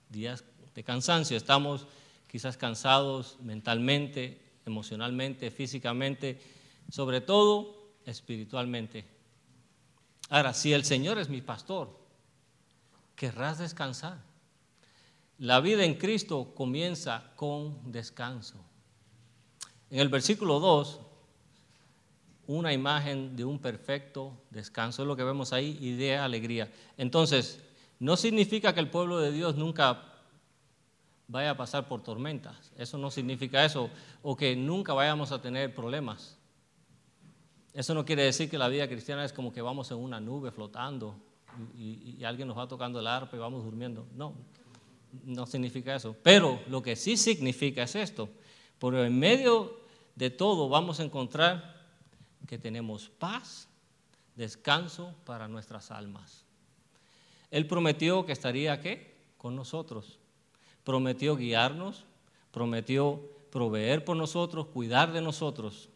días 0.09 0.43
de 0.75 0.83
cansancio, 0.83 1.37
estamos 1.37 1.87
quizás 2.29 2.57
cansados 2.57 3.37
mentalmente, 3.41 4.39
emocionalmente, 4.71 5.51
físicamente, 5.51 6.39
sobre 6.89 7.21
todo 7.21 7.91
espiritualmente. 8.05 9.05
Ahora, 10.29 10.53
si 10.53 10.73
el 10.73 10.85
Señor 10.85 11.17
es 11.17 11.29
mi 11.29 11.41
pastor, 11.41 11.99
querrás 13.15 13.59
descansar. 13.59 14.17
La 15.37 15.59
vida 15.59 15.83
en 15.83 15.95
Cristo 15.95 16.53
comienza 16.55 17.31
con 17.35 17.91
descanso. 17.91 18.55
En 19.89 19.99
el 19.99 20.09
versículo 20.09 20.59
2, 20.59 20.99
una 22.47 22.73
imagen 22.73 23.35
de 23.35 23.45
un 23.45 23.59
perfecto 23.59 24.33
descanso, 24.49 25.01
es 25.01 25.07
lo 25.07 25.15
que 25.15 25.23
vemos 25.23 25.51
ahí, 25.51 25.77
y 25.81 25.95
de 25.95 26.17
alegría. 26.17 26.71
Entonces, 26.97 27.59
no 27.99 28.17
significa 28.17 28.73
que 28.73 28.79
el 28.79 28.89
pueblo 28.89 29.19
de 29.19 29.31
Dios 29.31 29.55
nunca 29.55 30.10
vaya 31.31 31.51
a 31.51 31.57
pasar 31.57 31.87
por 31.87 32.03
tormentas, 32.03 32.71
eso 32.77 32.97
no 32.97 33.09
significa 33.09 33.63
eso, 33.63 33.89
o 34.21 34.35
que 34.35 34.55
nunca 34.55 34.93
vayamos 34.93 35.31
a 35.31 35.41
tener 35.41 35.73
problemas. 35.73 36.37
Eso 37.73 37.93
no 37.93 38.03
quiere 38.03 38.23
decir 38.23 38.49
que 38.49 38.57
la 38.57 38.67
vida 38.67 38.87
cristiana 38.87 39.23
es 39.23 39.31
como 39.31 39.53
que 39.53 39.61
vamos 39.61 39.89
en 39.91 39.97
una 39.97 40.19
nube 40.19 40.51
flotando 40.51 41.15
y, 41.77 42.21
alguien 42.25 42.49
nos 42.49 42.57
va 42.57 42.67
tocando 42.67 42.99
el 42.99 43.07
arpa 43.07 43.37
y 43.37 43.39
vamos 43.39 43.63
durmiendo. 43.63 44.05
No, 44.13 44.33
no 45.23 45.45
significa 45.45 45.95
eso. 45.95 46.15
Pero 46.21 46.59
lo 46.67 46.81
que 46.81 46.97
sí 46.97 47.15
significa 47.15 47.83
es 47.83 47.95
esto. 47.95 48.29
Por 48.77 48.95
en 48.95 49.17
medio 49.17 49.79
de 50.15 50.29
todo 50.29 50.67
vamos 50.67 50.99
a 50.99 51.03
encontrar 51.03 51.81
que 52.45 52.57
tenemos 52.57 53.09
paz, 53.09 53.69
descanso 54.35 55.15
para 55.25 55.47
nuestras 55.47 55.91
almas. 55.91 56.43
Él 57.51 57.67
prometió 57.67 58.25
que 58.25 58.33
estaría 58.33 58.81
¿qué? 58.81 59.15
con 59.37 59.55
nosotros. 59.55 60.20
Prometió 60.83 61.35
guiarnos, 61.35 62.05
prometió 62.51 63.21
proveer 63.51 64.03
por 64.03 64.17
nosotros, 64.17 64.67
cuidar 64.67 65.11
de 65.11 65.21
nosotros. 65.21 65.89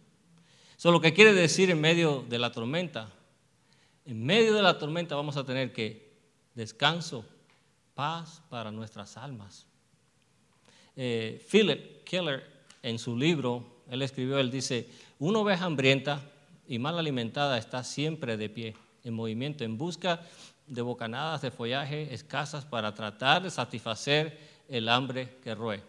Eso 0.77 0.89
es 0.89 0.93
lo 0.93 1.01
que 1.01 1.13
quiere 1.13 1.33
decir 1.33 1.71
en 1.71 1.79
medio 1.79 2.25
de 2.27 2.37
la 2.37 2.51
tormenta. 2.51 3.09
En 4.05 4.23
medio 4.25 4.53
de 4.53 4.61
la 4.61 4.77
tormenta 4.77 5.15
vamos 5.15 5.37
a 5.37 5.45
tener 5.45 5.71
que 5.73 6.13
descanso, 6.53 7.25
paz 7.93 8.41
para 8.49 8.71
nuestras 8.71 9.17
almas. 9.17 9.65
Eh, 10.95 11.43
Philip 11.49 12.03
Keller, 12.03 12.43
en 12.83 12.99
su 12.99 13.17
libro, 13.17 13.65
él 13.89 14.01
escribió, 14.01 14.37
él 14.39 14.51
dice, 14.51 14.89
una 15.19 15.39
oveja 15.39 15.65
hambrienta 15.65 16.21
y 16.67 16.79
mal 16.79 16.97
alimentada 16.97 17.57
está 17.57 17.83
siempre 17.83 18.37
de 18.37 18.49
pie, 18.49 18.75
en 19.03 19.13
movimiento, 19.13 19.63
en 19.63 19.77
busca 19.77 20.21
de 20.67 20.81
bocanadas 20.81 21.41
de 21.41 21.51
follaje 21.51 22.13
escasas 22.13 22.65
para 22.65 22.93
tratar 22.93 23.43
de 23.43 23.51
satisfacer 23.51 24.54
el 24.69 24.89
hambre 24.89 25.37
que 25.43 25.55
roe. 25.55 25.81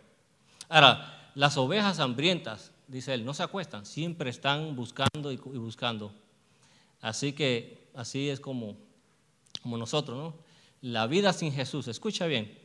Ahora, 0.68 1.30
las 1.34 1.56
ovejas 1.56 2.00
hambrientas 2.00 2.72
dice 2.88 3.14
él, 3.14 3.24
no 3.24 3.34
se 3.34 3.42
acuestan, 3.42 3.86
siempre 3.86 4.30
están 4.30 4.74
buscando 4.76 5.32
y, 5.32 5.36
buscando. 5.36 6.12
Así 7.00 7.32
que 7.32 7.88
así 7.94 8.28
es 8.28 8.40
como, 8.40 8.76
como 9.62 9.76
nosotros, 9.78 10.16
¿no? 10.16 10.34
La 10.82 11.06
vida 11.06 11.32
sin 11.32 11.52
Jesús, 11.52 11.88
escucha 11.88 12.26
bien, 12.26 12.56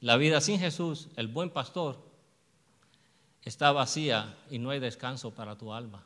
la 0.00 0.16
vida 0.16 0.40
sin 0.40 0.58
Jesús, 0.58 1.08
el 1.16 1.28
buen 1.28 1.50
pastor, 1.50 1.98
está 3.42 3.72
vacía 3.72 4.36
y 4.50 4.58
no 4.58 4.70
hay 4.70 4.78
descanso 4.78 5.32
para 5.34 5.56
tu 5.56 5.72
alma. 5.72 6.04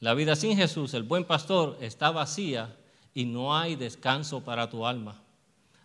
La 0.00 0.14
vida 0.14 0.36
sin 0.36 0.56
Jesús, 0.56 0.94
el 0.94 1.02
buen 1.02 1.24
pastor, 1.24 1.76
está 1.80 2.10
vacía 2.10 2.76
y 3.14 3.24
no 3.24 3.56
hay 3.56 3.74
descanso 3.74 4.44
para 4.44 4.70
tu 4.70 4.86
alma. 4.86 5.20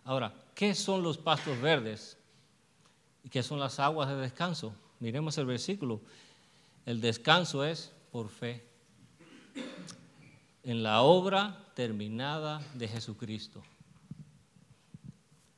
Ahora, 0.04 0.32
¿qué 0.54 0.74
son 0.74 1.02
los 1.02 1.18
pastos 1.18 1.60
verdes? 1.60 2.16
¿Y 3.22 3.28
qué 3.28 3.42
son 3.42 3.58
las 3.58 3.80
aguas 3.80 4.08
de 4.08 4.16
descanso? 4.16 4.74
Miremos 5.00 5.36
el 5.38 5.46
versículo. 5.46 6.00
El 6.86 7.00
descanso 7.00 7.64
es 7.64 7.92
por 8.10 8.28
fe 8.28 8.64
en 10.62 10.82
la 10.82 11.02
obra 11.02 11.58
terminada 11.74 12.60
de 12.74 12.88
Jesucristo. 12.88 13.62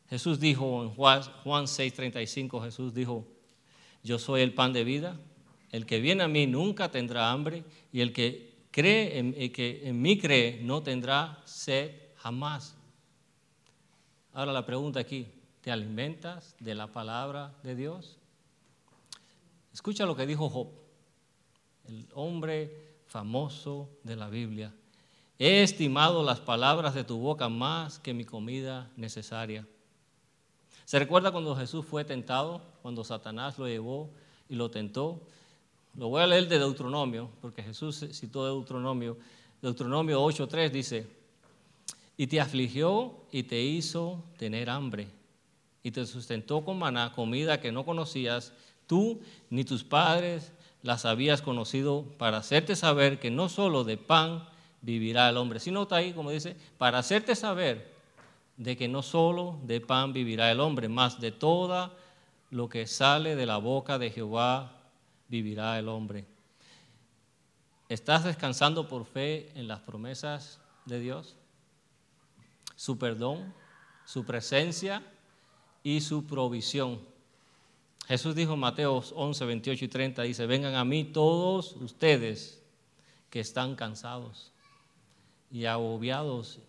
Jesús 0.09 0.39
dijo 0.39 0.83
en 0.83 0.91
Juan 0.91 1.67
6:35, 1.67 2.63
Jesús 2.65 2.95
dijo, 2.95 3.27
yo 4.03 4.19
soy 4.19 4.43
el 4.43 4.55
pan 4.55 4.73
de 4.73 4.85
vida, 4.85 5.19
el 5.73 5.85
que 5.85 6.01
viene 6.01 6.23
a 6.23 6.29
mí 6.29 6.47
nunca 6.47 6.91
tendrá 6.91 7.33
hambre 7.33 7.65
y 7.93 8.01
el 8.01 8.13
que 8.13 8.55
cree 8.71 9.19
en, 9.19 9.33
que 9.53 9.83
en 9.85 10.01
mí 10.01 10.19
cree 10.19 10.61
no 10.63 10.83
tendrá 10.83 11.43
sed 11.45 11.91
jamás. 12.17 12.77
Ahora 14.37 14.53
la 14.53 14.67
pregunta 14.67 15.01
aquí, 15.01 15.27
¿te 15.63 15.73
alimentas 15.73 16.55
de 16.61 16.75
la 16.75 16.89
palabra 16.89 17.55
de 17.63 17.75
Dios? 17.75 18.19
Escucha 19.73 20.05
lo 20.05 20.15
que 20.15 20.27
dijo 20.27 20.51
Job, 20.51 20.69
el 21.89 22.07
hombre 22.13 22.99
famoso 23.07 23.89
de 24.03 24.15
la 24.15 24.29
Biblia. 24.29 24.75
He 25.39 25.63
estimado 25.63 26.23
las 26.23 26.39
palabras 26.39 26.95
de 26.95 27.03
tu 27.03 27.17
boca 27.17 27.49
más 27.49 27.99
que 27.99 28.13
mi 28.13 28.27
comida 28.27 28.91
necesaria. 28.95 29.67
¿Se 30.85 30.99
recuerda 30.99 31.33
cuando 31.33 31.57
Jesús 31.57 31.87
fue 31.87 32.05
tentado, 32.05 32.61
cuando 32.83 33.05
Satanás 33.05 33.59
lo 33.59 33.67
llevó 33.67 34.11
y 34.51 34.57
lo 34.57 34.71
tentó? 34.71 35.23
Lo 35.95 36.09
voy 36.09 36.21
a 36.21 36.27
leer 36.27 36.47
de 36.47 36.59
Deuteronomio, 36.59 37.31
porque 37.41 37.63
Jesús 37.63 38.05
citó 38.13 38.45
Deuteronomio. 38.45 39.17
Deuteronomio 39.63 40.23
8.3 40.23 40.71
dice, 40.71 41.16
y 42.17 42.27
te 42.27 42.41
afligió 42.41 43.27
y 43.31 43.43
te 43.45 43.61
hizo 43.63 44.25
tener 44.39 44.71
hambre, 44.71 45.09
y 45.83 45.91
te 45.91 46.07
sustentó 46.07 46.65
con 46.65 46.79
maná, 46.79 47.13
comida 47.13 47.61
que 47.61 47.73
no 47.73 47.85
conocías, 47.85 48.53
Tú 48.87 49.21
ni 49.51 49.65
tus 49.65 49.85
padres 49.85 50.53
las 50.83 51.05
habías 51.05 51.43
conocido 51.43 52.05
para 52.19 52.39
hacerte 52.39 52.77
saber 52.77 53.19
que 53.19 53.31
no 53.31 53.49
solo 53.49 53.85
de 53.85 53.97
pan 53.97 54.45
vivirá 54.81 55.29
el 55.29 55.37
hombre. 55.37 55.59
Si 55.59 55.71
nota 55.71 55.97
ahí, 55.97 56.13
como 56.13 56.31
dice, 56.31 56.57
para 56.79 56.99
hacerte 56.99 57.35
saber 57.35 57.95
de 58.57 58.77
que 58.77 58.89
no 58.89 59.03
solo 59.03 59.59
de 59.65 59.81
pan 59.81 60.13
vivirá 60.13 60.51
el 60.53 60.61
hombre, 60.61 60.89
más 60.89 61.21
de 61.21 61.33
toda 61.33 61.93
lo 62.51 62.69
que 62.69 62.87
sale 62.87 63.35
de 63.35 63.47
la 63.47 63.57
boca 63.57 63.99
de 63.99 64.11
Jehová 64.11 64.73
vivirá 65.29 65.79
el 65.79 65.89
hombre. 65.89 66.25
¿Estás 67.89 68.25
descansando 68.25 68.89
por 68.89 69.05
fe 69.05 69.51
en 69.57 69.67
las 69.67 69.81
promesas 69.81 70.61
de 70.85 71.01
Dios? 71.01 71.37
Su 72.77 72.99
perdón, 72.99 73.53
su 74.05 74.25
presencia 74.25 75.03
y 75.83 76.01
su 76.01 76.27
provisión. 76.27 77.01
Jesús 78.07 78.35
dijo 78.35 78.55
en 78.55 78.61
Mateo 78.61 79.03
11, 79.15 79.45
28 79.45 79.85
y 79.85 79.89
30, 79.89 80.23
dice, 80.23 80.47
vengan 80.47 80.75
a 80.77 80.85
mí 80.85 81.05
todos 81.05 81.73
ustedes 81.77 82.63
que 83.31 83.41
están 83.41 83.75
cansados 83.75 84.53
y 85.51 85.65
agobiados, 85.65 86.61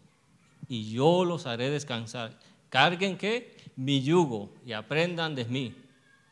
y 0.67 0.91
yo 0.91 1.25
los 1.25 1.45
haré 1.45 1.69
descansar. 1.69 2.37
Carguen 2.69 3.17
que 3.17 3.55
mi 3.75 4.01
yugo 4.01 4.49
y 4.65 4.73
aprendan 4.73 5.35
de 5.35 5.45
mí, 5.45 5.75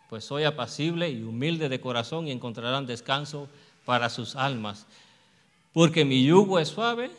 pues 0.09 0.25
soy 0.25 0.43
apacible 0.43 1.09
y 1.09 1.21
humilde 1.21 1.69
de 1.69 1.79
corazón 1.79 2.27
y 2.27 2.31
encontrarán 2.31 2.85
descanso 2.85 3.47
para 3.85 4.09
sus 4.09 4.35
almas, 4.35 4.87
porque 5.71 6.03
mi 6.03 6.25
yugo 6.25 6.59
es 6.59 6.69
suave 6.69 7.11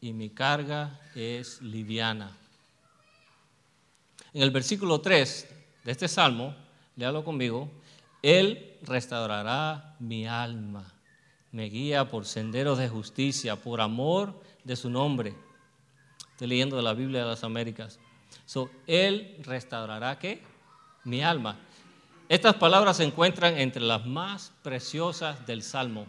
y 0.00 0.12
mi 0.12 0.30
carga 0.30 1.00
es 1.14 1.60
liviana. 1.60 2.36
En 4.32 4.42
el 4.42 4.50
versículo 4.50 5.00
3 5.00 5.48
de 5.84 5.92
este 5.92 6.08
salmo, 6.08 6.54
léalo 6.96 7.24
conmigo, 7.24 7.70
Él 8.22 8.78
restaurará 8.82 9.96
mi 9.98 10.26
alma, 10.26 10.92
me 11.52 11.64
guía 11.64 12.08
por 12.08 12.26
senderos 12.26 12.78
de 12.78 12.88
justicia, 12.88 13.56
por 13.56 13.80
amor 13.80 14.40
de 14.64 14.76
su 14.76 14.88
nombre. 14.88 15.34
Estoy 16.32 16.48
leyendo 16.48 16.76
de 16.76 16.82
la 16.82 16.94
Biblia 16.94 17.22
de 17.22 17.28
las 17.28 17.44
Américas. 17.44 17.98
So, 18.46 18.70
él 18.86 19.36
restaurará 19.42 20.18
qué? 20.18 20.42
Mi 21.04 21.22
alma. 21.22 21.58
Estas 22.28 22.54
palabras 22.54 22.98
se 22.98 23.04
encuentran 23.04 23.58
entre 23.58 23.82
las 23.82 24.06
más 24.06 24.52
preciosas 24.62 25.44
del 25.46 25.62
Salmo. 25.62 26.06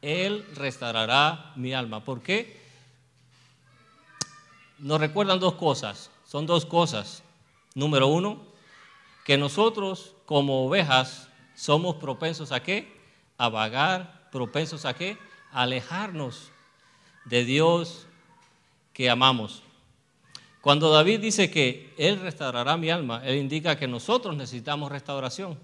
Él 0.00 0.46
restaurará 0.54 1.52
mi 1.56 1.74
alma. 1.74 2.04
¿Por 2.04 2.22
qué? 2.22 2.63
Nos 4.84 5.00
recuerdan 5.00 5.40
dos 5.40 5.54
cosas. 5.54 6.10
Son 6.26 6.44
dos 6.44 6.66
cosas. 6.66 7.22
Número 7.74 8.06
uno, 8.06 8.42
que 9.24 9.38
nosotros 9.38 10.14
como 10.26 10.66
ovejas 10.66 11.30
somos 11.54 11.96
propensos 11.96 12.52
a 12.52 12.62
qué? 12.62 12.94
A 13.38 13.48
vagar 13.48 14.28
propensos 14.30 14.84
a 14.84 14.92
qué? 14.92 15.16
A 15.52 15.62
alejarnos 15.62 16.50
de 17.24 17.46
Dios 17.46 18.06
que 18.92 19.08
amamos. 19.08 19.62
Cuando 20.60 20.90
David 20.90 21.20
dice 21.20 21.50
que 21.50 21.94
Él 21.96 22.20
restaurará 22.20 22.76
mi 22.76 22.90
alma, 22.90 23.22
Él 23.24 23.38
indica 23.38 23.78
que 23.78 23.88
nosotros 23.88 24.36
necesitamos 24.36 24.92
restauración. 24.92 25.58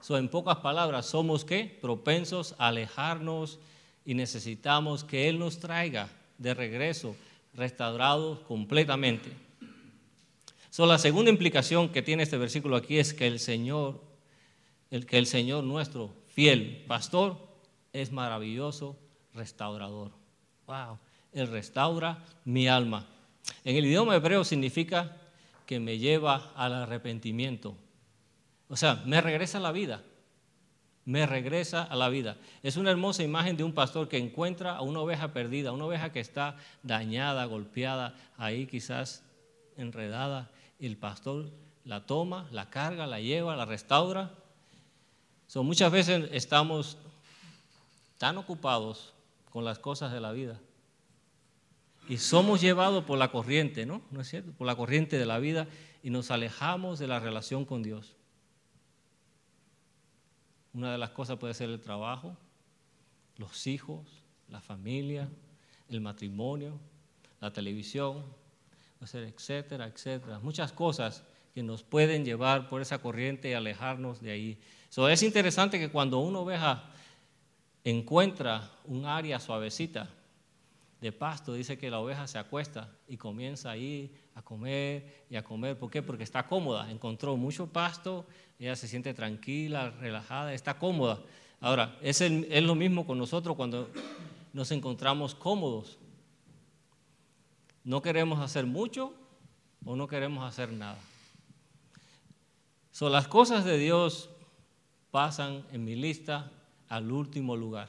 So, 0.00 0.16
en 0.16 0.28
pocas 0.28 0.58
palabras, 0.58 1.06
somos 1.06 1.44
qué? 1.44 1.76
Propensos 1.82 2.54
a 2.58 2.68
alejarnos 2.68 3.58
y 4.04 4.14
necesitamos 4.14 5.02
que 5.02 5.28
Él 5.28 5.40
nos 5.40 5.58
traiga 5.58 6.08
de 6.38 6.54
regreso 6.54 7.16
restaurados 7.54 8.40
completamente. 8.40 9.30
So, 10.70 10.86
la 10.86 10.98
segunda 10.98 11.30
implicación 11.30 11.90
que 11.90 12.02
tiene 12.02 12.22
este 12.22 12.38
versículo 12.38 12.76
aquí 12.76 12.98
es 12.98 13.12
que 13.12 13.26
el 13.26 13.38
Señor, 13.38 14.02
el, 14.90 15.04
que 15.04 15.18
el 15.18 15.26
Señor 15.26 15.64
nuestro 15.64 16.14
fiel 16.28 16.84
pastor 16.88 17.36
es 17.92 18.10
maravilloso 18.10 18.96
restaurador. 19.34 20.12
Wow, 20.66 20.98
Él 21.32 21.48
restaura 21.48 22.24
mi 22.44 22.68
alma. 22.68 23.06
En 23.64 23.76
el 23.76 23.84
idioma 23.84 24.16
hebreo 24.16 24.44
significa 24.44 25.18
que 25.66 25.78
me 25.78 25.98
lleva 25.98 26.52
al 26.56 26.72
arrepentimiento. 26.72 27.76
O 28.68 28.76
sea, 28.76 29.02
me 29.04 29.20
regresa 29.20 29.58
a 29.58 29.60
la 29.60 29.72
vida. 29.72 30.02
Me 31.04 31.26
regresa 31.26 31.82
a 31.82 31.96
la 31.96 32.08
vida. 32.08 32.36
Es 32.62 32.76
una 32.76 32.90
hermosa 32.90 33.22
imagen 33.22 33.56
de 33.56 33.64
un 33.64 33.72
pastor 33.72 34.08
que 34.08 34.18
encuentra 34.18 34.76
a 34.76 34.82
una 34.82 35.00
oveja 35.00 35.32
perdida, 35.32 35.72
una 35.72 35.86
oveja 35.86 36.12
que 36.12 36.20
está 36.20 36.56
dañada, 36.82 37.44
golpeada, 37.46 38.14
ahí 38.36 38.66
quizás 38.66 39.24
enredada. 39.76 40.50
El 40.78 40.96
pastor 40.96 41.50
la 41.84 42.06
toma, 42.06 42.48
la 42.52 42.70
carga, 42.70 43.06
la 43.06 43.20
lleva, 43.20 43.56
la 43.56 43.64
restaura. 43.64 44.30
So, 45.46 45.62
muchas 45.62 45.90
veces 45.90 46.28
estamos 46.32 46.96
tan 48.18 48.38
ocupados 48.38 49.12
con 49.50 49.64
las 49.64 49.78
cosas 49.78 50.12
de 50.12 50.20
la 50.20 50.32
vida 50.32 50.58
y 52.08 52.18
somos 52.18 52.60
llevados 52.60 53.04
por 53.04 53.18
la 53.18 53.30
corriente, 53.30 53.86
¿no? 53.86 54.02
¿No 54.10 54.20
es 54.20 54.28
cierto? 54.28 54.52
Por 54.52 54.66
la 54.66 54.76
corriente 54.76 55.18
de 55.18 55.26
la 55.26 55.38
vida 55.38 55.66
y 56.02 56.10
nos 56.10 56.30
alejamos 56.30 56.98
de 56.98 57.06
la 57.06 57.20
relación 57.20 57.64
con 57.64 57.82
Dios. 57.82 58.14
Una 60.74 60.92
de 60.92 60.98
las 60.98 61.10
cosas 61.10 61.38
puede 61.38 61.54
ser 61.54 61.70
el 61.70 61.80
trabajo, 61.80 62.36
los 63.36 63.66
hijos, 63.66 64.06
la 64.48 64.60
familia, 64.60 65.28
el 65.88 66.00
matrimonio, 66.00 66.78
la 67.40 67.52
televisión, 67.52 68.24
etcétera, 69.00 69.86
etcétera. 69.86 70.38
Muchas 70.38 70.72
cosas 70.72 71.24
que 71.54 71.62
nos 71.62 71.82
pueden 71.82 72.24
llevar 72.24 72.68
por 72.68 72.80
esa 72.80 72.98
corriente 72.98 73.50
y 73.50 73.52
alejarnos 73.52 74.20
de 74.20 74.30
ahí. 74.30 74.58
So, 74.88 75.08
es 75.08 75.22
interesante 75.22 75.78
que 75.78 75.90
cuando 75.90 76.18
una 76.20 76.38
oveja 76.38 76.90
encuentra 77.84 78.70
un 78.84 79.04
área 79.04 79.38
suavecita, 79.40 80.08
de 81.02 81.10
pasto, 81.10 81.52
dice 81.52 81.76
que 81.76 81.90
la 81.90 81.98
oveja 81.98 82.28
se 82.28 82.38
acuesta 82.38 82.88
y 83.08 83.16
comienza 83.16 83.72
ahí 83.72 84.14
a 84.34 84.42
comer 84.42 85.24
y 85.28 85.36
a 85.36 85.44
comer. 85.44 85.78
¿Por 85.78 85.90
qué? 85.90 86.02
Porque 86.02 86.24
está 86.24 86.46
cómoda, 86.46 86.90
encontró 86.90 87.36
mucho 87.36 87.66
pasto, 87.66 88.26
ella 88.58 88.76
se 88.76 88.88
siente 88.88 89.14
tranquila, 89.14 89.90
relajada, 89.90 90.54
está 90.54 90.78
cómoda. 90.78 91.20
Ahora, 91.60 91.96
es, 92.02 92.20
es 92.20 92.62
lo 92.62 92.74
mismo 92.74 93.06
con 93.06 93.18
nosotros 93.18 93.56
cuando 93.56 93.90
nos 94.52 94.70
encontramos 94.70 95.34
cómodos. 95.34 95.98
No 97.84 98.02
queremos 98.02 98.40
hacer 98.40 98.66
mucho 98.66 99.12
o 99.84 99.96
no 99.96 100.06
queremos 100.06 100.44
hacer 100.44 100.72
nada. 100.72 100.98
So, 102.90 103.08
las 103.08 103.26
cosas 103.26 103.64
de 103.64 103.78
Dios 103.78 104.30
pasan 105.10 105.64
en 105.72 105.84
mi 105.84 105.96
lista 105.96 106.50
al 106.88 107.10
último 107.10 107.56
lugar 107.56 107.88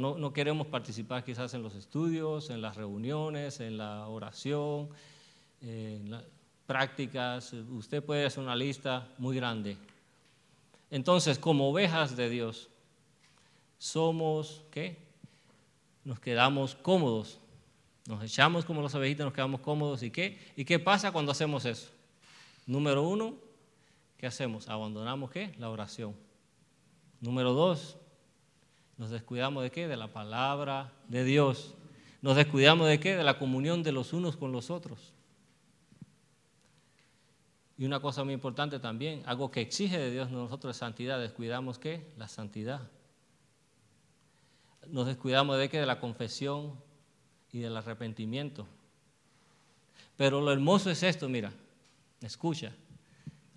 no, 0.00 0.32
queremos 0.32 0.66
participar 0.66 1.24
quizás 1.24 1.54
en 1.54 1.62
los 1.62 1.74
estudios, 1.74 2.50
en 2.50 2.60
las 2.60 2.76
reuniones, 2.76 3.60
en 3.60 3.78
la 3.78 4.08
oración, 4.08 4.88
prácticas. 6.66 7.52
Usted 7.52 8.02
puede 8.02 8.26
hacer 8.26 8.42
una 8.42 8.56
lista 8.56 9.08
muy 9.18 9.36
grande. 9.36 9.76
Entonces, 10.90 11.38
como 11.38 11.70
ovejas 11.70 12.16
de 12.16 12.28
Dios, 12.28 12.68
somos, 13.78 14.62
¿qué? 14.70 14.96
Nos 16.04 16.20
quedamos 16.20 16.74
cómodos. 16.74 17.38
Nos 18.06 18.22
echamos 18.22 18.64
como 18.64 18.82
las 18.82 18.94
ovejitas, 18.94 19.24
nos 19.24 19.34
quedamos 19.34 19.60
cómodos. 19.60 20.02
¿Y 20.02 20.10
qué? 20.10 20.38
¿Y 20.56 20.64
qué 20.64 20.78
pasa 20.78 21.10
cuando 21.10 21.32
hacemos 21.32 21.64
eso? 21.64 21.90
Número 22.66 23.02
uno, 23.02 23.34
¿qué 24.16 24.26
hacemos? 24.26 24.68
Abandonamos 24.68 25.30
qué? 25.30 25.52
La 25.58 25.70
oración. 25.70 26.14
Número 27.20 27.52
dos, 27.52 27.96
nos 28.96 29.10
descuidamos 29.10 29.62
de 29.62 29.70
qué? 29.70 29.88
De 29.88 29.96
la 29.96 30.08
palabra 30.08 30.92
de 31.08 31.24
Dios. 31.24 31.74
Nos 32.22 32.36
descuidamos 32.36 32.88
de 32.88 33.00
qué? 33.00 33.16
De 33.16 33.24
la 33.24 33.38
comunión 33.38 33.82
de 33.82 33.92
los 33.92 34.12
unos 34.12 34.36
con 34.36 34.52
los 34.52 34.70
otros. 34.70 35.12
Y 37.78 37.84
una 37.84 38.00
cosa 38.00 38.24
muy 38.24 38.32
importante 38.32 38.78
también, 38.78 39.22
algo 39.26 39.50
que 39.50 39.60
exige 39.60 39.98
de 39.98 40.10
Dios 40.10 40.30
nosotros 40.30 40.74
es 40.74 40.78
santidad. 40.78 41.20
¿Descuidamos 41.20 41.78
qué? 41.78 42.12
La 42.16 42.26
santidad. 42.28 42.80
Nos 44.88 45.06
descuidamos 45.06 45.58
de 45.58 45.68
qué? 45.68 45.80
De 45.80 45.86
la 45.86 46.00
confesión 46.00 46.74
y 47.52 47.60
del 47.60 47.76
arrepentimiento. 47.76 48.66
Pero 50.16 50.40
lo 50.40 50.52
hermoso 50.52 50.90
es 50.90 51.02
esto, 51.02 51.28
mira, 51.28 51.52
escucha. 52.22 52.72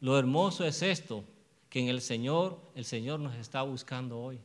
Lo 0.02 0.18
hermoso 0.20 0.66
es 0.66 0.82
esto, 0.82 1.24
que 1.70 1.80
en 1.80 1.88
el 1.88 2.02
Señor, 2.02 2.60
el 2.76 2.84
Señor 2.84 3.20
nos 3.20 3.36
está 3.36 3.62
buscando 3.62 4.20
hoy 4.20 4.40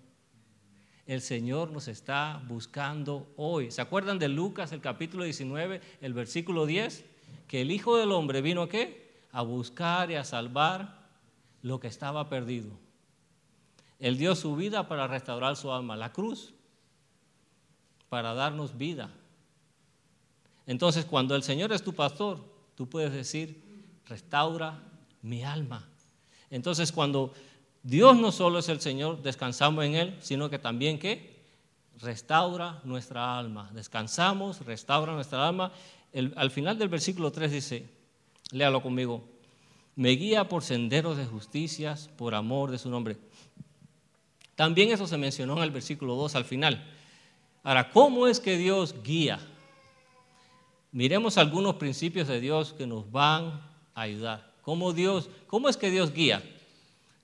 el 1.07 1.21
Señor 1.21 1.71
nos 1.71 1.89
está 1.89 2.43
buscando 2.47 3.33
hoy. 3.37 3.71
¿Se 3.71 3.83
acuerdan 3.83 4.19
de 4.19 4.29
Lucas, 4.29 4.73
el 4.73 4.81
capítulo 4.81 5.25
19, 5.25 5.81
el 6.01 6.15
versículo 6.15 6.67
10? 6.67 7.05
Que 7.47 7.61
el 7.61 7.71
Hijo 7.71 7.99
del 7.99 8.13
Hombre 8.13 8.41
vino 8.41 8.63
a 8.63 8.69
qué? 8.69 9.04
A 9.35 9.43
buscar 9.43 10.11
y 10.11 10.15
a 10.15 10.25
salvar 10.25 11.05
lo 11.61 11.79
que 11.79 11.89
estaba 11.89 12.31
perdido. 12.31 12.71
Él 13.99 14.17
dio 14.17 14.35
su 14.35 14.57
vida 14.57 14.89
para 14.89 15.07
restaurar 15.07 15.57
su 15.57 15.71
alma, 15.71 15.97
la 15.97 16.13
cruz, 16.13 16.55
para 18.09 18.35
darnos 18.35 18.77
vida. 18.77 19.11
Entonces, 20.67 21.05
cuando 21.05 21.37
el 21.37 21.43
Señor 21.43 21.73
es 21.73 21.83
tu 21.83 21.95
pastor, 21.95 22.39
tú 22.75 22.89
puedes 22.89 23.13
decir, 23.13 23.63
restaura 24.07 24.81
mi 25.23 25.45
alma. 25.45 25.89
Entonces, 26.51 26.93
cuando 26.93 27.33
Dios 27.83 28.17
no 28.17 28.33
solo 28.33 28.59
es 28.59 28.69
el 28.69 28.81
Señor, 28.81 29.23
descansamos 29.23 29.85
en 29.85 29.95
Él, 29.95 30.19
sino 30.21 30.49
que 30.49 30.59
también 30.59 30.99
que 30.99 31.35
restaura 32.01 32.81
nuestra 32.85 33.39
alma. 33.39 33.71
Descansamos, 33.73 34.65
restaura 34.65 35.13
nuestra 35.13 35.47
alma. 35.47 35.73
al 36.37 36.51
final 36.51 36.79
del 36.79 36.89
versículo 36.89 37.33
3 37.33 37.53
dice, 37.53 37.91
léalo 38.51 38.83
conmigo, 38.83 39.23
me 39.97 40.11
guía 40.11 40.49
por 40.49 40.63
senderos 40.63 41.17
de 41.17 41.27
justicias 41.27 42.09
por 42.17 42.35
amor 42.35 42.71
de 42.71 42.79
su 42.79 42.91
nombre. 42.91 43.17
También 44.57 44.91
eso 44.91 45.07
se 45.07 45.17
mencionó 45.17 45.57
en 45.57 45.63
el 45.63 45.71
versículo 45.71 46.15
2 46.15 46.35
al 46.35 46.45
final. 46.45 46.85
Ahora, 47.63 47.91
¿cómo 47.91 48.27
es 48.27 48.41
que 48.41 48.57
Dios 48.57 48.95
guía? 49.03 49.39
Miremos 50.93 51.39
algunos 51.39 51.77
principios 51.77 52.29
de 52.29 52.41
Dios 52.41 52.73
que 52.73 52.87
nos 52.87 53.11
van 53.11 53.61
a 53.95 54.03
ayudar. 54.03 54.53
¿Cómo, 54.63 54.93
Dios, 54.93 55.29
cómo 55.47 55.69
es 55.69 55.77
que 55.77 55.91
Dios 55.91 56.13
guía? 56.13 56.43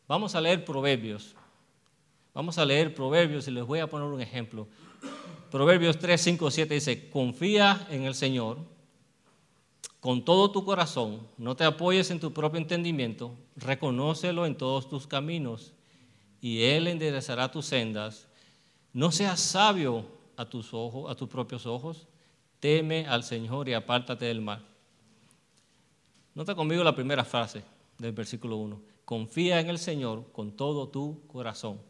Vamos 0.08 0.34
a 0.34 0.40
leer 0.40 0.64
Proverbios. 0.64 1.34
Vamos 2.34 2.58
a 2.58 2.64
leer 2.64 2.94
Proverbios 2.94 3.46
y 3.48 3.50
les 3.50 3.64
voy 3.64 3.78
a 3.78 3.86
poner 3.88 4.08
un 4.08 4.20
ejemplo. 4.20 4.66
Proverbios 5.50 5.98
3, 5.98 6.20
5, 6.20 6.50
7 6.50 6.74
dice, 6.74 7.10
confía 7.10 7.86
en 7.90 8.04
el 8.04 8.14
Señor 8.14 8.58
con 10.00 10.24
todo 10.24 10.50
tu 10.50 10.64
corazón, 10.64 11.26
no 11.36 11.54
te 11.56 11.64
apoyes 11.64 12.10
en 12.10 12.20
tu 12.20 12.32
propio 12.32 12.58
entendimiento, 12.58 13.34
reconócelo 13.56 14.46
en 14.46 14.56
todos 14.56 14.88
tus 14.88 15.06
caminos 15.06 15.72
y 16.40 16.62
Él 16.62 16.86
enderezará 16.86 17.50
tus 17.50 17.66
sendas. 17.66 18.26
No 18.92 19.12
seas 19.12 19.40
sabio 19.40 20.06
a 20.36 20.46
tus 20.46 20.72
ojos, 20.72 21.10
a 21.10 21.14
tus 21.14 21.28
propios 21.28 21.66
ojos, 21.66 22.08
teme 22.60 23.06
al 23.06 23.22
Señor 23.22 23.68
y 23.68 23.74
apártate 23.74 24.24
del 24.24 24.40
mal. 24.40 24.66
Nota 26.34 26.54
conmigo 26.54 26.82
la 26.82 26.94
primera 26.94 27.24
frase 27.24 27.62
del 27.98 28.12
versículo 28.12 28.56
1 28.56 28.90
confía 29.10 29.58
en 29.58 29.68
el 29.68 29.80
Señor 29.80 30.30
con 30.30 30.52
todo 30.52 30.88
tu 30.88 31.26
corazón. 31.26 31.80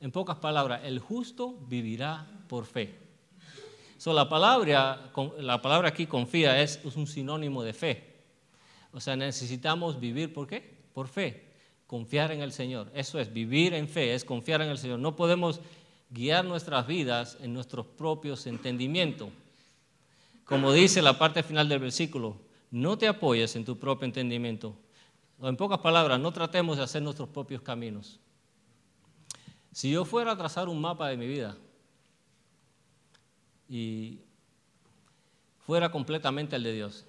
En 0.00 0.10
pocas 0.10 0.38
palabras, 0.38 0.80
el 0.84 1.00
justo 1.00 1.52
vivirá 1.68 2.26
por 2.48 2.64
fe. 2.64 2.98
La, 4.06 4.28
palabra, 4.28 5.12
la 5.38 5.62
palabra 5.62 5.88
aquí 5.88 6.06
confía 6.06 6.60
es, 6.60 6.80
es 6.84 6.96
un 6.96 7.06
sinónimo 7.06 7.62
de 7.62 7.72
fe. 7.72 8.12
O 8.92 9.00
sea, 9.00 9.16
necesitamos 9.16 10.00
vivir 10.00 10.32
por 10.32 10.46
qué? 10.46 10.78
Por 10.92 11.08
fe. 11.08 11.44
Confiar 11.86 12.32
en 12.32 12.40
el 12.40 12.52
Señor. 12.52 12.90
Eso 12.94 13.20
es, 13.20 13.32
vivir 13.32 13.74
en 13.74 13.88
fe, 13.88 14.14
es 14.14 14.24
confiar 14.24 14.60
en 14.62 14.70
el 14.70 14.78
Señor. 14.78 14.98
No 14.98 15.14
podemos 15.14 15.60
guiar 16.10 16.44
nuestras 16.44 16.86
vidas 16.86 17.38
en 17.40 17.54
nuestros 17.54 17.86
propios 17.86 18.46
entendimientos. 18.46 19.30
Como 20.44 20.72
dice 20.72 21.00
la 21.00 21.18
parte 21.18 21.42
final 21.42 21.68
del 21.68 21.78
versículo, 21.78 22.36
no 22.70 22.98
te 22.98 23.06
apoyes 23.08 23.54
en 23.56 23.64
tu 23.64 23.78
propio 23.78 24.06
entendimiento, 24.06 24.74
en 25.40 25.56
pocas 25.56 25.78
palabras, 25.78 26.20
no 26.20 26.32
tratemos 26.32 26.76
de 26.76 26.84
hacer 26.84 27.02
nuestros 27.02 27.28
propios 27.28 27.62
caminos. 27.62 28.18
Si 29.72 29.90
yo 29.90 30.04
fuera 30.04 30.32
a 30.32 30.36
trazar 30.36 30.68
un 30.68 30.80
mapa 30.80 31.08
de 31.08 31.16
mi 31.16 31.26
vida 31.26 31.56
y 33.72 34.18
fuera 35.64 35.90
completamente 35.90 36.56
el 36.56 36.62
de 36.62 36.74
Dios, 36.74 37.06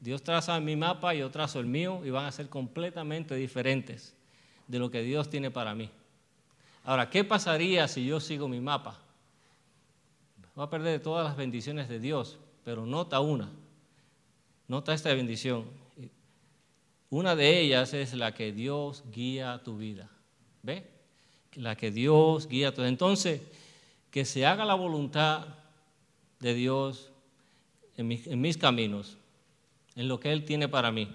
Dios 0.00 0.22
traza 0.22 0.58
mi 0.60 0.76
mapa 0.76 1.12
yo 1.12 1.30
trazo 1.30 1.60
el 1.60 1.66
mío 1.66 2.00
y 2.06 2.08
van 2.08 2.24
a 2.24 2.32
ser 2.32 2.48
completamente 2.48 3.34
diferentes 3.34 4.14
de 4.66 4.78
lo 4.78 4.90
que 4.90 5.02
Dios 5.02 5.28
tiene 5.28 5.50
para 5.50 5.74
mí. 5.74 5.90
Ahora, 6.84 7.10
¿qué 7.10 7.22
pasaría 7.22 7.86
si 7.86 8.06
yo 8.06 8.18
sigo 8.18 8.48
mi 8.48 8.60
mapa? 8.60 8.98
Voy 10.54 10.64
a 10.64 10.70
perder 10.70 11.02
todas 11.02 11.26
las 11.26 11.36
bendiciones 11.36 11.86
de 11.86 12.00
Dios, 12.00 12.38
pero 12.64 12.86
nota 12.86 13.20
una, 13.20 13.50
nota 14.68 14.94
esta 14.94 15.12
bendición. 15.12 15.66
Una 17.10 17.36
de 17.36 17.60
ellas 17.60 17.92
es 17.92 18.14
la 18.14 18.32
que 18.32 18.52
Dios 18.52 19.04
guía 19.12 19.60
tu 19.62 19.76
vida. 19.76 20.08
¿Ve? 20.62 20.88
La 21.56 21.76
que 21.76 21.90
Dios 21.90 22.48
guía 22.48 22.72
tu 22.72 22.80
vida. 22.80 22.88
Entonces, 22.88 23.42
que 24.12 24.26
se 24.26 24.44
haga 24.44 24.64
la 24.66 24.74
voluntad 24.74 25.46
de 26.38 26.52
Dios 26.52 27.10
en 27.96 28.40
mis, 28.40 28.58
caminos, 28.58 29.16
en 29.96 30.06
lo 30.06 30.20
que 30.20 30.30
Él 30.32 30.44
tiene 30.44 30.68
para 30.68 30.92
mí. 30.92 31.08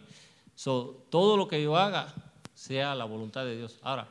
todo 1.09 1.37
lo 1.37 1.47
que 1.47 1.61
yo 1.61 1.77
haga 1.77 2.13
sea 2.55 2.95
la 2.95 3.05
voluntad 3.05 3.45
de 3.45 3.55
Dios. 3.55 3.77
Ahora, 3.83 4.07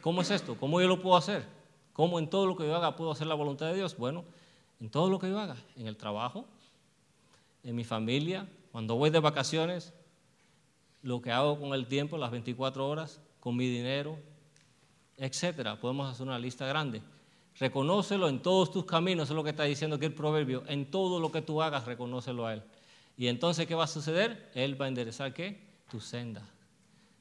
¿cómo 0.00 0.22
es 0.22 0.30
esto? 0.30 0.56
¿Cómo 0.56 0.80
yo 0.80 0.86
lo 0.86 1.02
puedo 1.02 1.16
hacer? 1.16 1.44
¿Cómo 1.92 2.20
en 2.20 2.30
todo 2.30 2.46
lo 2.46 2.56
que 2.56 2.64
yo 2.64 2.76
haga 2.76 2.94
puedo 2.94 3.10
hacer 3.10 3.26
la 3.26 3.34
voluntad 3.34 3.66
de 3.66 3.74
Dios? 3.74 3.96
Bueno, 3.96 4.24
en 4.80 4.88
todo 4.88 5.10
lo 5.10 5.18
que 5.18 5.28
yo 5.28 5.40
haga, 5.40 5.56
en 5.76 5.88
el 5.88 5.96
trabajo, 5.96 6.46
en 7.64 7.74
mi 7.74 7.82
familia, 7.82 8.46
cuando 8.70 8.94
voy 8.94 9.10
de 9.10 9.18
vacaciones, 9.18 9.92
lo 11.02 11.20
que 11.20 11.32
hago 11.32 11.58
con 11.58 11.74
el 11.74 11.88
tiempo, 11.88 12.16
las 12.18 12.30
24 12.30 12.88
horas, 12.88 13.20
con 13.40 13.56
mi 13.56 13.66
dinero, 13.66 14.16
etcétera. 15.16 15.80
Podemos 15.80 16.08
hacer 16.08 16.24
una 16.24 16.38
lista 16.38 16.66
grande. 16.66 17.02
Reconócelo 17.58 18.28
en 18.28 18.40
todos 18.40 18.70
tus 18.70 18.84
caminos, 18.84 19.28
es 19.28 19.36
lo 19.36 19.44
que 19.44 19.50
está 19.50 19.64
diciendo 19.64 19.96
aquí 19.96 20.06
el 20.06 20.14
proverbio. 20.14 20.64
En 20.66 20.90
todo 20.90 21.20
lo 21.20 21.30
que 21.30 21.42
tú 21.42 21.62
hagas, 21.62 21.84
reconócelo 21.84 22.46
a 22.46 22.54
Él. 22.54 22.62
Y 23.16 23.26
entonces, 23.28 23.66
¿qué 23.66 23.74
va 23.74 23.84
a 23.84 23.88
suceder? 23.88 24.50
Él 24.54 24.80
va 24.80 24.86
a 24.86 24.88
enderezar 24.88 25.34
qué? 25.34 25.60
Tu 25.90 26.00
senda. 26.00 26.42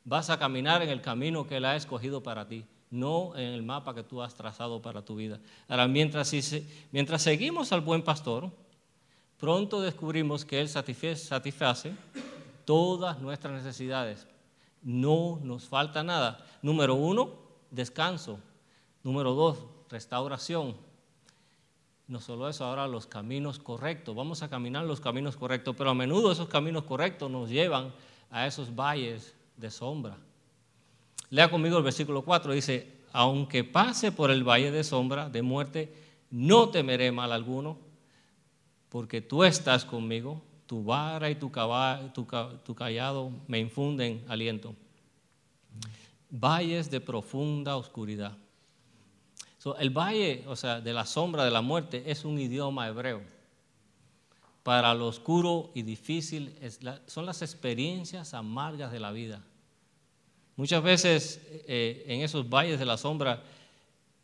Vas 0.04 0.30
a 0.30 0.40
caminar 0.40 0.82
en 0.82 0.90
el 0.90 1.02
camino 1.02 1.46
que 1.46 1.58
Él 1.58 1.66
ha 1.66 1.76
escogido 1.76 2.24
para 2.24 2.48
ti, 2.48 2.66
no 2.90 3.36
en 3.36 3.50
el 3.50 3.62
mapa 3.62 3.94
que 3.94 4.04
tú 4.04 4.22
has 4.22 4.34
trazado 4.34 4.82
para 4.82 5.04
tu 5.04 5.16
vida. 5.16 5.40
Ahora, 5.68 5.88
mientras, 5.88 6.34
mientras 6.92 7.22
seguimos 7.22 7.72
al 7.72 7.82
buen 7.82 8.02
pastor, 8.02 8.50
pronto 9.38 9.82
descubrimos 9.82 10.46
que 10.46 10.62
Él 10.62 10.70
satisface 10.70 11.94
todas 12.66 13.20
nuestras 13.20 13.54
necesidades. 13.54 14.28
No 14.82 15.40
nos 15.44 15.66
falta 15.66 16.04
nada. 16.04 16.44
Número 16.62 16.96
uno, 16.96 17.34
descanso. 17.70 18.40
Número 19.04 19.34
dos, 19.34 19.58
restauración. 19.92 20.76
No 22.08 22.20
solo 22.20 22.50
eso, 22.50 22.66
ahora 22.66 22.88
los 22.88 23.06
caminos 23.06 23.60
correctos. 23.60 24.16
Vamos 24.16 24.42
a 24.44 24.50
caminar 24.50 24.86
los 24.86 25.00
caminos 25.00 25.38
correctos, 25.38 25.76
pero 25.78 25.92
a 25.92 25.94
menudo 25.94 26.32
esos 26.32 26.50
caminos 26.50 26.84
correctos 26.84 27.30
nos 27.30 27.50
llevan 27.50 27.94
a 28.30 28.48
esos 28.48 28.76
valles 28.76 29.36
de 29.56 29.70
sombra. 29.70 30.18
Lea 31.30 31.50
conmigo 31.50 31.78
el 31.78 31.84
versículo 31.84 32.24
4, 32.24 32.54
dice, 32.54 33.02
aunque 33.14 33.64
pase 33.64 34.12
por 34.12 34.32
el 34.32 34.44
valle 34.44 34.72
de 34.72 34.84
sombra, 34.84 35.30
de 35.30 35.42
muerte, 35.42 35.94
no 36.30 36.70
temeré 36.70 37.12
mal 37.12 37.32
alguno, 37.32 37.78
porque 38.90 39.22
tú 39.22 39.44
estás 39.44 39.86
conmigo, 39.86 40.42
tu 40.66 40.84
vara 40.84 41.30
y 41.30 41.36
tu, 41.36 41.52
callado 42.76 43.32
me 43.48 43.60
infunden 43.60 44.24
aliento. 44.28 44.76
Valles 46.30 46.90
de 46.90 47.00
profunda 47.00 47.76
oscuridad. 47.78 48.38
El 49.80 49.92
valle, 49.92 50.44
o 50.48 50.56
sea, 50.56 50.82
de 50.82 50.94
la 50.94 51.06
sombra 51.06 51.46
de 51.46 51.52
la 51.52 51.62
muerte 51.62 52.04
es 52.08 52.26
un 52.26 52.40
idioma 52.40 52.88
hebreo. 52.88 53.22
Para 54.64 54.94
lo 54.94 55.08
oscuro 55.08 55.72
y 55.74 55.84
difícil 55.84 56.56
son 57.08 57.26
las 57.26 57.42
experiencias 57.42 58.34
amargas 58.34 58.92
de 58.92 59.00
la 59.00 59.12
vida. 59.12 59.44
Muchas 60.56 60.84
veces 60.84 61.42
eh, 61.68 62.04
en 62.08 62.22
esos 62.22 62.50
valles 62.50 62.80
de 62.80 62.86
la 62.86 62.98
sombra, 62.98 63.44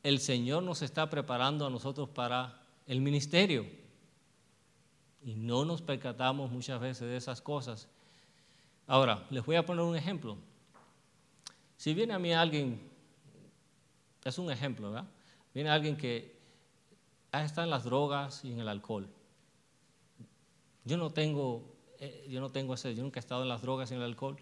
el 0.04 0.20
Señor 0.20 0.64
nos 0.64 0.82
está 0.82 1.10
preparando 1.10 1.66
a 1.66 1.70
nosotros 1.70 2.10
para 2.10 2.62
el 2.86 3.02
ministerio 3.02 3.66
y 5.24 5.36
no 5.36 5.66
nos 5.66 5.82
percatamos 5.82 6.52
muchas 6.52 6.80
veces 6.80 7.08
de 7.08 7.18
esas 7.18 7.42
cosas. 7.42 7.88
Ahora, 8.86 9.26
les 9.30 9.46
voy 9.46 9.56
a 9.56 9.66
poner 9.66 9.84
un 9.84 9.96
ejemplo. 9.96 10.38
Si 11.76 11.94
viene 11.94 12.14
a 12.14 12.20
mí 12.20 12.34
alguien, 12.34 12.80
es 14.24 14.38
un 14.38 14.52
ejemplo, 14.52 14.92
¿verdad? 14.92 15.08
Viene 15.58 15.72
alguien 15.72 15.98
que 15.98 16.38
está 17.34 17.64
en 17.64 17.72
las 17.72 17.84
drogas 17.84 18.46
y 18.46 18.52
en 18.52 18.60
el 18.60 18.68
alcohol. 18.68 19.08
Yo 20.86 20.98
no 20.98 21.10
tengo, 21.10 21.74
eh, 22.00 22.28
yo 22.30 22.42
no 22.42 22.52
tengo 22.52 22.76
ese, 22.76 22.94
yo 22.94 23.02
nunca 23.02 23.20
he 23.20 23.22
estado 23.22 23.42
en 23.42 23.50
las 23.50 23.64
drogas 23.64 23.90
y 23.90 23.96
en 23.96 24.02
el 24.02 24.06
alcohol, 24.06 24.38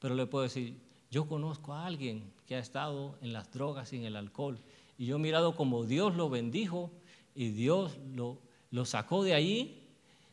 pero 0.00 0.16
le 0.16 0.26
puedo 0.26 0.42
decir, 0.42 0.76
yo 1.08 1.28
conozco 1.28 1.72
a 1.72 1.86
alguien 1.86 2.32
que 2.48 2.56
ha 2.56 2.58
estado 2.58 3.16
en 3.22 3.32
las 3.32 3.52
drogas 3.52 3.92
y 3.92 3.98
en 3.98 4.06
el 4.06 4.16
alcohol. 4.16 4.58
Y 4.98 5.06
yo 5.06 5.14
he 5.14 5.18
mirado 5.20 5.54
como 5.54 5.84
Dios 5.84 6.16
lo 6.16 6.30
bendijo 6.30 6.90
y 7.36 7.50
Dios 7.50 7.96
lo, 8.16 8.36
lo 8.72 8.84
sacó 8.86 9.22
de 9.22 9.34
allí 9.34 9.84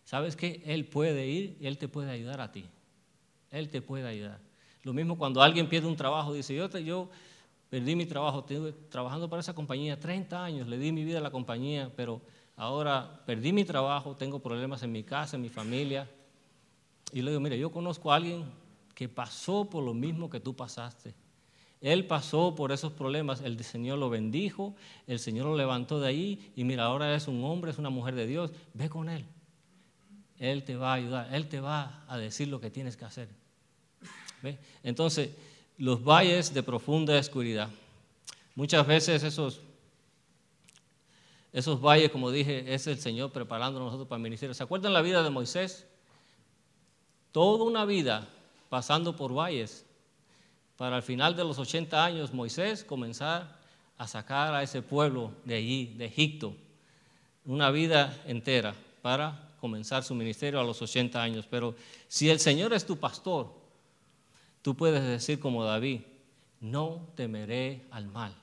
¿Sabes 0.03 0.35
qué? 0.35 0.63
Él 0.65 0.85
puede 0.85 1.27
ir 1.27 1.57
y 1.59 1.67
Él 1.67 1.77
te 1.77 1.87
puede 1.87 2.09
ayudar 2.09 2.41
a 2.41 2.51
ti. 2.51 2.65
Él 3.51 3.69
te 3.69 3.83
puede 3.83 4.07
ayudar. 4.07 4.39
Lo 4.81 4.93
mismo 4.93 5.15
cuando 5.15 5.43
alguien 5.43 5.69
pierde 5.69 5.87
un 5.87 5.95
trabajo, 5.95 6.33
dice, 6.33 6.55
yo, 6.55 6.67
yo 6.79 7.09
perdí 7.73 7.95
mi 7.95 8.05
trabajo, 8.05 8.41
estuve 8.41 8.71
trabajando 8.71 9.27
para 9.27 9.39
esa 9.39 9.55
compañía 9.55 9.99
30 9.99 10.45
años, 10.45 10.67
le 10.67 10.77
di 10.77 10.91
mi 10.91 11.03
vida 11.03 11.17
a 11.17 11.21
la 11.21 11.31
compañía, 11.31 11.91
pero 11.95 12.21
ahora 12.55 13.23
perdí 13.25 13.51
mi 13.51 13.63
trabajo, 13.65 14.15
tengo 14.15 14.37
problemas 14.37 14.83
en 14.83 14.91
mi 14.91 15.01
casa, 15.01 15.37
en 15.37 15.41
mi 15.41 15.49
familia. 15.49 16.07
Y 17.11 17.23
le 17.23 17.31
digo, 17.31 17.41
mire, 17.41 17.57
yo 17.57 17.71
conozco 17.71 18.11
a 18.11 18.17
alguien 18.17 18.45
que 18.93 19.09
pasó 19.09 19.65
por 19.65 19.83
lo 19.83 19.95
mismo 19.95 20.29
que 20.29 20.39
tú 20.39 20.55
pasaste. 20.55 21.15
Él 21.81 22.05
pasó 22.05 22.53
por 22.53 22.71
esos 22.71 22.91
problemas, 22.91 23.41
el 23.41 23.63
Señor 23.63 23.97
lo 23.97 24.11
bendijo, 24.11 24.75
el 25.07 25.17
Señor 25.17 25.47
lo 25.47 25.57
levantó 25.57 25.99
de 25.99 26.09
ahí 26.09 26.53
y 26.55 26.65
mira, 26.65 26.83
ahora 26.83 27.15
es 27.15 27.27
un 27.27 27.43
hombre, 27.43 27.71
es 27.71 27.79
una 27.79 27.89
mujer 27.89 28.13
de 28.13 28.27
Dios, 28.27 28.51
ve 28.75 28.87
con 28.87 29.09
Él. 29.09 29.25
Él 30.37 30.63
te 30.63 30.75
va 30.75 30.91
a 30.91 30.93
ayudar, 30.97 31.33
Él 31.33 31.49
te 31.49 31.59
va 31.59 32.05
a 32.07 32.19
decir 32.19 32.49
lo 32.49 32.61
que 32.61 32.69
tienes 32.69 32.95
que 32.97 33.05
hacer. 33.05 33.29
Entonces, 34.83 35.31
los 35.83 36.01
valles 36.01 36.53
de 36.53 36.63
profunda 36.63 37.19
oscuridad. 37.19 37.67
Muchas 38.55 38.87
veces 38.87 39.21
esos, 39.21 39.59
esos 41.51 41.81
valles, 41.81 42.09
como 42.09 42.31
dije, 42.31 42.73
es 42.73 42.87
el 42.87 42.97
Señor 42.97 43.33
preparando 43.33 43.81
a 43.81 43.83
nosotros 43.83 44.07
para 44.07 44.15
el 44.15 44.23
ministerio. 44.23 44.53
¿Se 44.53 44.63
acuerdan 44.63 44.93
la 44.93 45.01
vida 45.01 45.21
de 45.21 45.29
Moisés? 45.29 45.85
Toda 47.33 47.65
una 47.65 47.83
vida 47.83 48.29
pasando 48.69 49.17
por 49.17 49.33
valles 49.33 49.85
para 50.77 50.95
al 50.95 51.03
final 51.03 51.35
de 51.35 51.43
los 51.43 51.59
80 51.59 52.01
años 52.01 52.33
Moisés 52.33 52.85
comenzar 52.85 53.59
a 53.97 54.07
sacar 54.07 54.53
a 54.53 54.63
ese 54.63 54.81
pueblo 54.81 55.33
de 55.43 55.55
allí, 55.55 55.93
de 55.97 56.05
Egipto. 56.05 56.55
Una 57.43 57.71
vida 57.71 58.21
entera 58.25 58.73
para 59.01 59.49
comenzar 59.59 60.05
su 60.05 60.15
ministerio 60.15 60.61
a 60.61 60.63
los 60.63 60.81
80 60.81 61.21
años, 61.21 61.45
pero 61.49 61.75
si 62.07 62.29
el 62.29 62.39
Señor 62.39 62.71
es 62.71 62.85
tu 62.85 62.95
pastor, 62.95 63.62
tú 64.63 64.75
puedes 64.75 65.03
decir 65.03 65.39
como 65.39 65.63
David, 65.63 66.01
no 66.59 67.07
temeré 67.13 67.83
al 67.91 68.07
mal. 68.07 68.33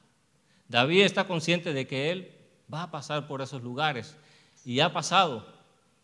David 0.68 1.02
está 1.02 1.26
consciente 1.26 1.72
de 1.72 1.88
que 1.88 2.12
él 2.12 2.30
va 2.72 2.84
a 2.84 2.90
pasar 2.92 3.26
por 3.26 3.42
esos 3.42 3.64
lugares 3.64 4.16
y 4.64 4.78
ha 4.78 4.92
pasado, 4.92 5.44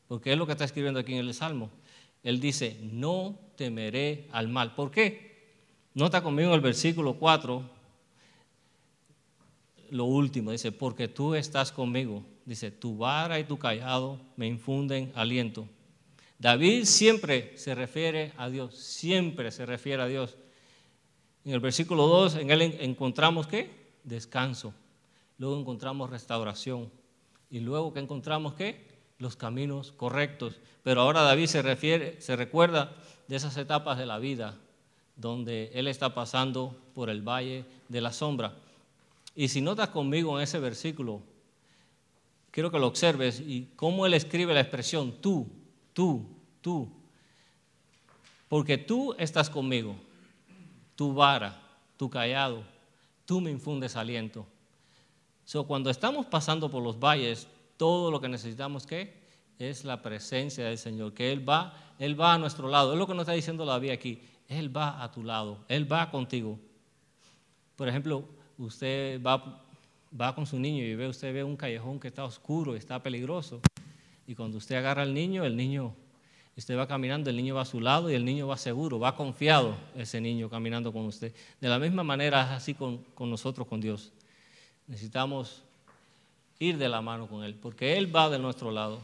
porque 0.09 0.33
es 0.33 0.39
lo 0.39 0.47
que 0.47 0.53
está 0.53 0.65
escribiendo 0.65 0.99
aquí 0.99 1.13
en 1.13 1.21
el 1.21 1.33
Salmo. 1.33 1.71
Él 2.25 2.41
dice, 2.41 2.81
no 2.83 3.39
temeré 3.55 4.27
al 4.33 4.49
mal. 4.49 4.75
¿Por 4.75 4.91
qué? 4.91 5.55
Nota 5.95 6.21
conmigo 6.21 6.53
el 6.53 6.61
versículo 6.61 7.15
4, 7.15 7.63
lo 9.91 10.05
último, 10.05 10.51
dice, 10.51 10.73
porque 10.73 11.07
tú 11.07 11.37
estás 11.37 11.71
conmigo 11.71 12.25
dice, 12.47 12.71
tu 12.71 12.97
vara 12.97 13.39
y 13.39 13.45
tu 13.45 13.59
callado 13.59 14.19
me 14.37 14.47
infunden 14.47 15.13
aliento. 15.15 15.69
David 16.39 16.85
siempre 16.85 17.57
se 17.57 17.75
refiere 17.75 18.33
a 18.37 18.49
Dios, 18.49 18.77
siempre 18.77 19.51
se 19.51 19.65
refiere 19.65 20.03
a 20.03 20.07
Dios. 20.07 20.37
En 21.45 21.53
el 21.53 21.61
versículo 21.61 22.07
2, 22.07 22.37
en 22.37 22.51
él 22.51 22.63
encontramos 22.81 23.47
qué? 23.47 23.71
Descanso. 24.05 24.75
Luego 25.39 25.59
encontramos 25.59 26.11
restauración. 26.11 26.91
Y 27.51 27.61
luego 27.61 27.93
que 27.93 28.01
encontramos 28.01 28.55
qué? 28.55 28.87
Los 29.19 29.37
caminos 29.37 29.93
correctos. 29.93 30.57
Pero 30.83 31.01
ahora 31.01 31.23
David 31.23 31.47
se 31.47 31.63
refiere, 31.63 32.21
se 32.21 32.37
recuerda 32.37 32.95
de 33.29 33.37
esas 33.37 33.57
etapas 33.57 33.99
de 33.99 34.07
la 34.07 34.19
vida 34.19 34.57
donde 35.17 35.71
él 35.75 35.89
está 35.89 36.15
pasando 36.15 36.77
por 36.95 37.09
el 37.09 37.23
valle 37.23 37.65
de 37.89 38.01
la 38.01 38.13
sombra. 38.13 38.55
Y 39.35 39.49
si 39.49 39.61
notas 39.61 39.89
conmigo 39.89 40.37
en 40.37 40.45
ese 40.45 40.59
versículo, 40.59 41.23
quiero 42.51 42.71
que 42.71 42.79
lo 42.79 42.87
observes 42.87 43.41
y 43.41 43.69
cómo 43.77 44.07
él 44.07 44.15
escribe 44.15 44.55
la 44.55 44.61
expresión 44.61 45.13
tú, 45.21 45.47
tú, 45.97 46.27
tú. 46.61 46.91
Porque 48.51 48.77
tú 48.77 49.15
estás 49.19 49.49
conmigo, 49.49 49.97
tu 50.95 51.15
vara, 51.15 51.59
tu 51.97 52.11
callado, 52.11 52.63
tú 53.25 53.41
me 53.41 53.51
infundes 53.51 53.97
aliento. 53.97 54.47
So, 55.47 55.67
cuando 55.67 55.89
estamos 55.89 56.27
pasando 56.27 56.71
por 56.71 56.83
los 56.83 57.01
valles, 57.01 57.49
todo 57.79 58.11
lo 58.11 58.21
que 58.21 58.29
necesitamos 58.29 58.87
es 59.59 59.85
la 59.85 60.03
presencia 60.03 60.67
del 60.67 60.77
Señor, 60.77 61.15
que 61.15 61.33
Él 61.33 61.49
va, 61.49 61.73
Él 61.99 62.21
va 62.21 62.35
a 62.35 62.39
nuestro 62.39 62.69
lado. 62.69 62.93
Es 62.93 62.99
lo 62.99 63.07
que 63.07 63.15
nos 63.15 63.23
está 63.23 63.33
diciendo 63.33 63.65
la 63.65 63.79
vida 63.79 63.95
aquí. 63.95 64.21
Él 64.49 64.77
va 64.77 65.03
a 65.03 65.11
tu 65.11 65.25
lado, 65.25 65.65
Él 65.67 65.91
va 65.91 66.11
contigo. 66.11 66.59
Por 67.75 67.89
ejemplo, 67.89 68.23
usted 68.59 69.21
va, 69.23 69.63
va 70.19 70.35
con 70.35 70.47
su 70.47 70.59
niño 70.59 70.85
y 70.85 70.95
ve, 70.95 71.09
usted 71.09 71.33
ve 71.33 71.43
un 71.43 71.57
callejón 71.57 71.99
que 71.99 72.09
está 72.09 72.25
oscuro, 72.25 72.77
está 72.77 73.03
peligroso. 73.03 73.63
Y 74.27 74.35
cuando 74.35 74.59
usted 74.59 74.77
agarra 74.77 75.03
al 75.03 75.15
niño, 75.15 75.45
el 75.45 75.57
niño, 75.57 75.95
usted 76.57 76.77
va 76.77 76.89
caminando, 76.89 77.31
el 77.31 77.37
niño 77.37 77.55
va 77.55 77.63
a 77.63 77.67
su 77.67 77.81
lado 77.81 78.11
y 78.11 78.15
el 78.15 78.25
niño 78.25 78.49
va 78.49 78.57
seguro, 78.57 78.99
va 78.99 79.15
confiado 79.15 79.77
ese 79.95 80.21
niño 80.21 80.51
caminando 80.51 80.93
con 80.93 81.07
usted. 81.07 81.33
De 81.61 81.69
la 81.69 81.79
misma 81.79 82.03
manera 82.03 82.43
es 82.43 82.51
así 82.51 82.75
con, 82.75 82.99
con 83.15 83.31
nosotros, 83.31 83.67
con 83.67 83.81
Dios. 83.81 84.13
Necesitamos 84.87 85.63
ir 86.59 86.79
de 86.79 86.89
la 86.89 87.01
mano 87.01 87.29
con 87.29 87.45
Él, 87.45 87.55
porque 87.55 87.97
Él 87.97 88.15
va 88.15 88.29
de 88.29 88.39
nuestro 88.39 88.71
lado 88.71 89.01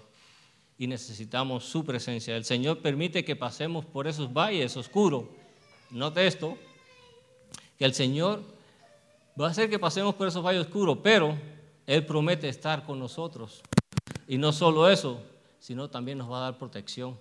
y 0.78 0.86
necesitamos 0.86 1.64
su 1.64 1.84
presencia. 1.84 2.36
El 2.36 2.44
Señor 2.44 2.80
permite 2.80 3.24
que 3.24 3.36
pasemos 3.36 3.84
por 3.84 4.08
esos 4.08 4.32
valles 4.32 4.76
oscuros. 4.76 5.24
Note 5.90 6.26
esto, 6.26 6.58
que 7.78 7.84
el 7.84 7.94
Señor 7.94 8.42
va 9.40 9.48
a 9.48 9.50
hacer 9.50 9.70
que 9.70 9.78
pasemos 9.78 10.14
por 10.14 10.26
esos 10.26 10.42
valles 10.42 10.62
oscuros, 10.62 10.98
pero 11.02 11.36
Él 11.86 12.04
promete 12.06 12.48
estar 12.48 12.84
con 12.84 12.98
nosotros. 12.98 13.62
Y 14.28 14.38
no 14.38 14.52
solo 14.52 14.88
eso, 14.88 15.20
sino 15.58 15.88
también 15.88 16.18
nos 16.18 16.30
va 16.30 16.38
a 16.38 16.42
dar 16.42 16.58
protección. 16.58 17.18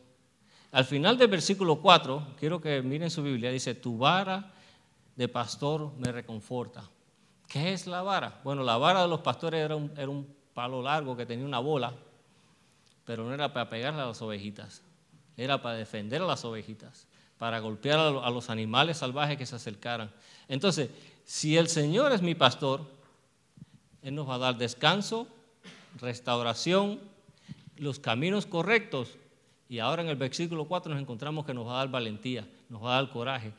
Al 0.72 0.86
final 0.86 1.18
del 1.18 1.28
versículo 1.28 1.82
4, 1.82 2.36
quiero 2.40 2.62
que 2.62 2.82
miren 2.82 3.12
su 3.12 3.22
Biblia, 3.22 3.52
dice, 3.52 3.76
tu 3.76 3.98
vara 3.98 4.54
de 5.16 5.28
pastor 5.28 5.92
me 5.98 6.12
reconforta. 6.12 6.84
¿Qué 7.48 7.74
es 7.74 7.86
la 7.88 8.02
vara? 8.02 8.40
Bueno, 8.44 8.64
la 8.64 8.78
vara 8.78 9.02
de 9.02 9.10
los 9.10 9.20
pastores 9.20 9.60
era 9.60 9.76
un, 9.76 9.92
era 9.98 10.08
un 10.08 10.26
palo 10.54 10.82
largo 10.82 11.18
que 11.18 11.26
tenía 11.26 11.46
una 11.46 11.60
bola, 11.60 11.94
pero 13.06 13.26
no 13.26 13.34
era 13.34 13.52
para 13.52 13.70
pegarle 13.70 14.02
a 14.02 14.06
las 14.06 14.22
ovejitas, 14.22 14.82
era 15.36 15.62
para 15.62 15.76
defender 15.76 16.22
a 16.22 16.26
las 16.26 16.46
ovejitas, 16.46 17.08
para 17.38 17.60
golpear 17.60 18.00
a 18.00 18.30
los 18.30 18.50
animales 18.50 18.98
salvajes 18.98 19.38
que 19.38 19.46
se 19.46 19.56
acercaran. 19.56 20.10
Entonces, 20.48 20.90
si 21.26 21.58
el 21.58 21.68
Señor 21.68 22.14
es 22.14 22.22
mi 22.22 22.36
pastor, 22.36 22.82
Él 24.02 24.16
nos 24.16 24.30
va 24.30 24.36
a 24.36 24.40
dar 24.40 24.58
descanso, 24.58 25.28
restauración, 26.00 27.00
los 27.78 28.00
caminos 28.00 28.46
correctos. 28.46 29.18
Y 29.70 29.80
ahora 29.80 30.02
en 30.02 30.10
el 30.10 30.16
versículo 30.16 30.66
4 30.66 30.94
nos 30.94 31.02
encontramos 31.02 31.46
que 31.46 31.54
nos 31.54 31.68
va 31.68 31.74
a 31.74 31.78
dar 31.78 31.92
valentía, 31.92 32.48
nos 32.70 32.84
va 32.84 32.98
a 32.98 33.02
dar 33.02 33.12
coraje. 33.12 33.52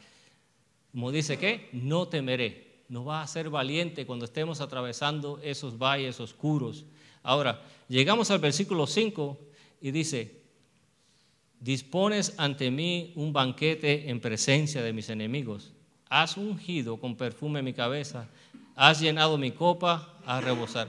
Como 0.92 1.10
dice 1.10 1.38
que, 1.38 1.68
no 1.72 2.08
temeré, 2.08 2.82
nos 2.88 3.06
va 3.06 3.20
a 3.20 3.22
hacer 3.24 3.48
valiente 3.48 4.04
cuando 4.04 4.26
estemos 4.26 4.60
atravesando 4.60 5.40
esos 5.42 5.78
valles 5.78 6.20
oscuros. 6.20 6.84
Ahora, 7.22 7.62
llegamos 7.88 8.30
al 8.30 8.40
versículo 8.40 8.86
5 8.86 9.38
y 9.80 9.90
dice, 9.90 10.42
dispones 11.60 12.34
ante 12.36 12.70
mí 12.70 13.12
un 13.16 13.32
banquete 13.32 14.10
en 14.10 14.20
presencia 14.20 14.82
de 14.82 14.92
mis 14.92 15.08
enemigos 15.08 15.72
has 16.12 16.36
ungido 16.36 16.98
con 16.98 17.16
perfume 17.16 17.62
mi 17.62 17.72
cabeza, 17.72 18.28
has 18.76 19.00
llenado 19.00 19.38
mi 19.38 19.50
copa 19.50 20.14
a 20.26 20.42
rebosar. 20.42 20.86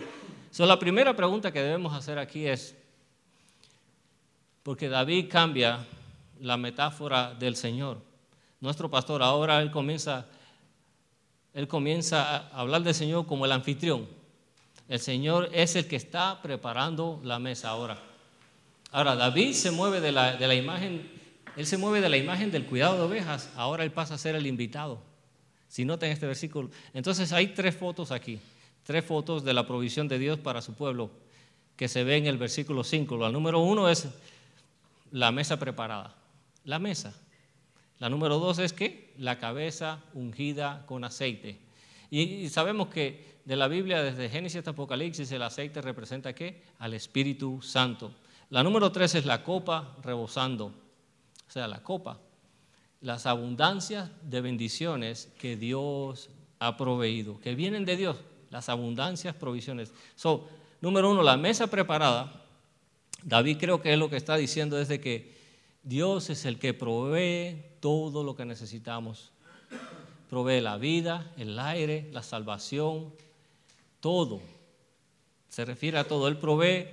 So, 0.53 0.67
la 0.67 0.77
primera 0.77 1.15
pregunta 1.15 1.51
que 1.51 1.63
debemos 1.63 1.95
hacer 1.95 2.19
aquí 2.19 2.45
es, 2.45 2.75
porque 4.61 4.87
David 4.87 5.27
cambia 5.27 5.83
la 6.41 6.57
metáfora 6.57 7.33
del 7.33 7.55
Señor. 7.55 7.97
Nuestro 8.61 8.87
pastor 8.87 9.23
ahora 9.23 9.63
él 9.63 9.71
comienza, 9.71 10.27
él 11.55 11.67
comienza 11.67 12.37
a 12.37 12.59
hablar 12.59 12.83
del 12.83 12.93
Señor 12.93 13.25
como 13.25 13.45
el 13.45 13.51
anfitrión. 13.51 14.07
El 14.87 14.99
Señor 14.99 15.49
es 15.53 15.75
el 15.75 15.87
que 15.87 15.95
está 15.95 16.39
preparando 16.43 17.19
la 17.23 17.39
mesa 17.39 17.69
ahora. 17.69 17.97
Ahora, 18.91 19.15
David 19.15 19.53
se 19.53 19.71
mueve 19.71 20.01
de 20.01 20.11
la, 20.11 20.37
de 20.37 20.47
la 20.47 20.53
imagen, 20.53 21.09
él 21.57 21.65
se 21.65 21.77
mueve 21.77 21.99
de 21.99 22.09
la 22.09 22.17
imagen 22.17 22.51
del 22.51 22.67
cuidado 22.67 22.97
de 22.97 23.01
ovejas, 23.01 23.49
ahora 23.55 23.83
él 23.83 23.91
pasa 23.91 24.13
a 24.13 24.17
ser 24.19 24.35
el 24.35 24.45
invitado. 24.45 25.01
Si 25.67 25.83
notan 25.83 26.11
este 26.11 26.27
versículo. 26.27 26.69
Entonces 26.93 27.33
hay 27.33 27.47
tres 27.47 27.75
fotos 27.75 28.11
aquí, 28.11 28.39
tres 28.83 29.05
fotos 29.05 29.43
de 29.43 29.53
la 29.53 29.65
provisión 29.65 30.07
de 30.07 30.19
Dios 30.19 30.39
para 30.39 30.61
su 30.61 30.73
pueblo 30.73 31.09
que 31.75 31.87
se 31.87 32.03
ve 32.03 32.17
en 32.17 32.27
el 32.27 32.37
versículo 32.37 32.83
5. 32.83 33.17
La 33.17 33.31
número 33.31 33.59
uno 33.59 33.89
es 33.89 34.07
la 35.11 35.31
mesa 35.31 35.57
preparada, 35.57 36.15
la 36.65 36.79
mesa. 36.79 37.13
La 37.99 38.09
número 38.09 38.39
dos 38.39 38.59
es 38.59 38.73
que 38.73 39.13
la 39.17 39.39
cabeza 39.39 40.03
ungida 40.13 40.85
con 40.85 41.03
aceite. 41.03 41.59
Y, 42.09 42.49
sabemos 42.49 42.89
que 42.89 43.39
de 43.45 43.55
la 43.55 43.67
Biblia, 43.67 44.03
desde 44.03 44.29
Génesis 44.29 44.59
hasta 44.59 44.71
Apocalipsis, 44.71 45.31
el 45.31 45.41
aceite 45.41 45.81
representa 45.81 46.33
qué? 46.33 46.63
Al 46.79 46.93
Espíritu 46.93 47.61
Santo. 47.61 48.11
La 48.49 48.61
número 48.61 48.91
tres 48.91 49.15
es 49.15 49.25
la 49.25 49.43
copa 49.43 49.95
rebosando. 50.03 50.65
O 50.65 51.51
sea, 51.51 51.67
la 51.67 51.81
copa 51.81 52.19
las 53.03 53.25
abundancias 53.25 54.09
de 54.23 54.39
bendiciones 54.39 55.29
que 55.37 55.57
Dios 55.57 56.29
ha 56.59 56.77
proveído, 56.77 57.37
que 57.41 57.53
vienen 57.53 57.83
de 57.83 57.97
Dios, 57.97 58.15
las 58.53 58.69
abundancias, 58.69 59.35
provisiones. 59.35 59.91
So, 60.15 60.47
número 60.79 61.11
uno, 61.11 61.23
la 61.23 61.37
mesa 61.37 61.65
preparada. 61.67 62.45
David 63.23 63.57
creo 63.59 63.81
que 63.81 63.91
es 63.91 63.97
lo 63.97 64.11
que 64.11 64.15
está 64.15 64.37
diciendo 64.37 64.77
desde 64.77 65.01
que 65.01 65.33
Dios 65.81 66.29
es 66.29 66.45
el 66.45 66.59
que 66.59 66.75
provee 66.75 67.63
todo 67.79 68.23
lo 68.23 68.35
que 68.35 68.45
necesitamos. 68.45 69.31
Provee 70.29 70.61
la 70.61 70.77
vida, 70.77 71.33
el 71.35 71.57
aire, 71.57 72.09
la 72.13 72.21
salvación, 72.21 73.11
todo. 73.99 74.39
Se 75.49 75.65
refiere 75.65 75.97
a 75.97 76.07
todo. 76.07 76.27
Él 76.27 76.37
provee 76.37 76.85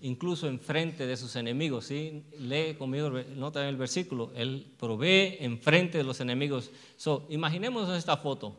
incluso 0.00 0.48
enfrente 0.48 1.06
de 1.06 1.16
sus 1.16 1.36
enemigos. 1.36 1.86
¿sí? 1.86 2.24
Lee 2.40 2.74
conmigo, 2.74 3.08
nota 3.36 3.62
en 3.62 3.68
el 3.68 3.76
versículo, 3.76 4.32
Él 4.34 4.66
provee 4.78 5.36
enfrente 5.38 5.98
de 5.98 6.04
los 6.04 6.20
enemigos. 6.20 6.72
So, 6.96 7.24
imaginemos 7.30 7.88
esta 7.96 8.16
foto. 8.16 8.56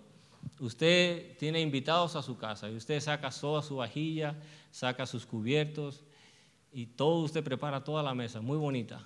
Usted 0.60 1.38
tiene 1.38 1.60
invitados 1.62 2.16
a 2.16 2.22
su 2.22 2.38
casa 2.38 2.70
y 2.70 2.76
usted 2.76 3.00
saca 3.00 3.30
toda 3.30 3.62
su 3.62 3.78
vajilla, 3.78 4.36
saca 4.72 5.06
sus 5.06 5.26
cubiertos 5.26 6.04
y 6.72 6.86
todo 6.86 7.24
usted 7.24 7.44
prepara 7.44 7.84
toda 7.84 8.02
la 8.02 8.14
mesa, 8.16 8.42
muy 8.42 8.58
bonita, 8.58 9.06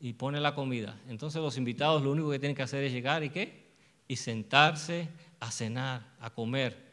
y 0.00 0.12
pone 0.12 0.40
la 0.40 0.54
comida. 0.54 0.98
Entonces 1.08 1.40
los 1.40 1.56
invitados 1.56 2.02
lo 2.02 2.12
único 2.12 2.30
que 2.30 2.38
tienen 2.38 2.56
que 2.56 2.62
hacer 2.62 2.84
es 2.84 2.92
llegar 2.92 3.22
y 3.22 3.30
qué? 3.30 3.70
Y 4.08 4.16
sentarse 4.16 5.08
a 5.38 5.50
cenar, 5.50 6.06
a 6.20 6.30
comer. 6.30 6.90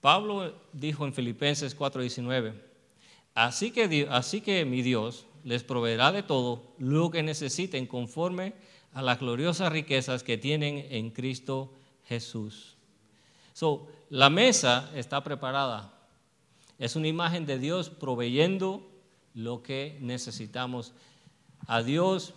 Pablo 0.00 0.54
dijo 0.72 1.06
en 1.06 1.12
Filipenses 1.12 1.76
4:19, 1.76 2.54
Así 3.34 3.70
que, 3.70 4.06
así 4.10 4.40
que 4.40 4.64
mi 4.64 4.82
Dios 4.82 5.26
les 5.44 5.64
proveerá 5.64 6.12
de 6.12 6.22
todo 6.22 6.74
lo 6.78 7.10
que 7.10 7.22
necesiten 7.22 7.86
conforme 7.86 8.52
a 8.92 9.02
las 9.02 9.20
gloriosas 9.20 9.72
riquezas 9.72 10.22
que 10.22 10.36
tienen 10.36 10.86
en 10.90 11.10
Cristo 11.10 11.72
Jesús. 12.06 12.76
So, 13.52 13.88
la 14.10 14.30
mesa 14.30 14.90
está 14.94 15.22
preparada. 15.22 15.92
Es 16.78 16.96
una 16.96 17.08
imagen 17.08 17.46
de 17.46 17.58
Dios 17.58 17.90
proveyendo 17.90 18.88
lo 19.34 19.62
que 19.62 19.98
necesitamos. 20.00 20.92
A 21.66 21.82
Dios 21.82 22.34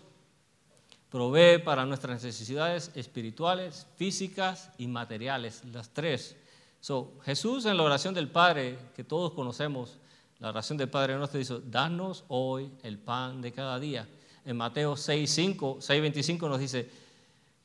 provee 1.09 1.59
para 1.59 1.85
nuestras 1.85 2.23
necesidades 2.23 2.91
espirituales, 2.95 3.87
físicas 3.95 4.71
y 4.77 4.87
materiales, 4.87 5.63
las 5.71 5.89
tres. 5.89 6.35
So, 6.81 7.13
Jesús 7.23 7.65
en 7.65 7.77
la 7.77 7.83
oración 7.83 8.13
del 8.13 8.27
Padre, 8.29 8.77
que 8.95 9.03
todos 9.03 9.31
conocemos, 9.31 9.97
la 10.39 10.49
oración 10.49 10.77
del 10.77 10.89
Padre 10.89 11.15
nuestro 11.15 11.39
dice, 11.39 11.55
danos 11.65 12.25
hoy 12.27 12.69
el 12.83 12.99
pan 12.99 13.41
de 13.41 13.51
cada 13.51 13.79
día. 13.79 14.07
En 14.43 14.57
Mateo 14.57 14.95
6, 14.95 15.29
5, 15.29 15.77
6, 15.79 16.01
25 16.01 16.49
nos 16.49 16.59
dice, 16.59 16.89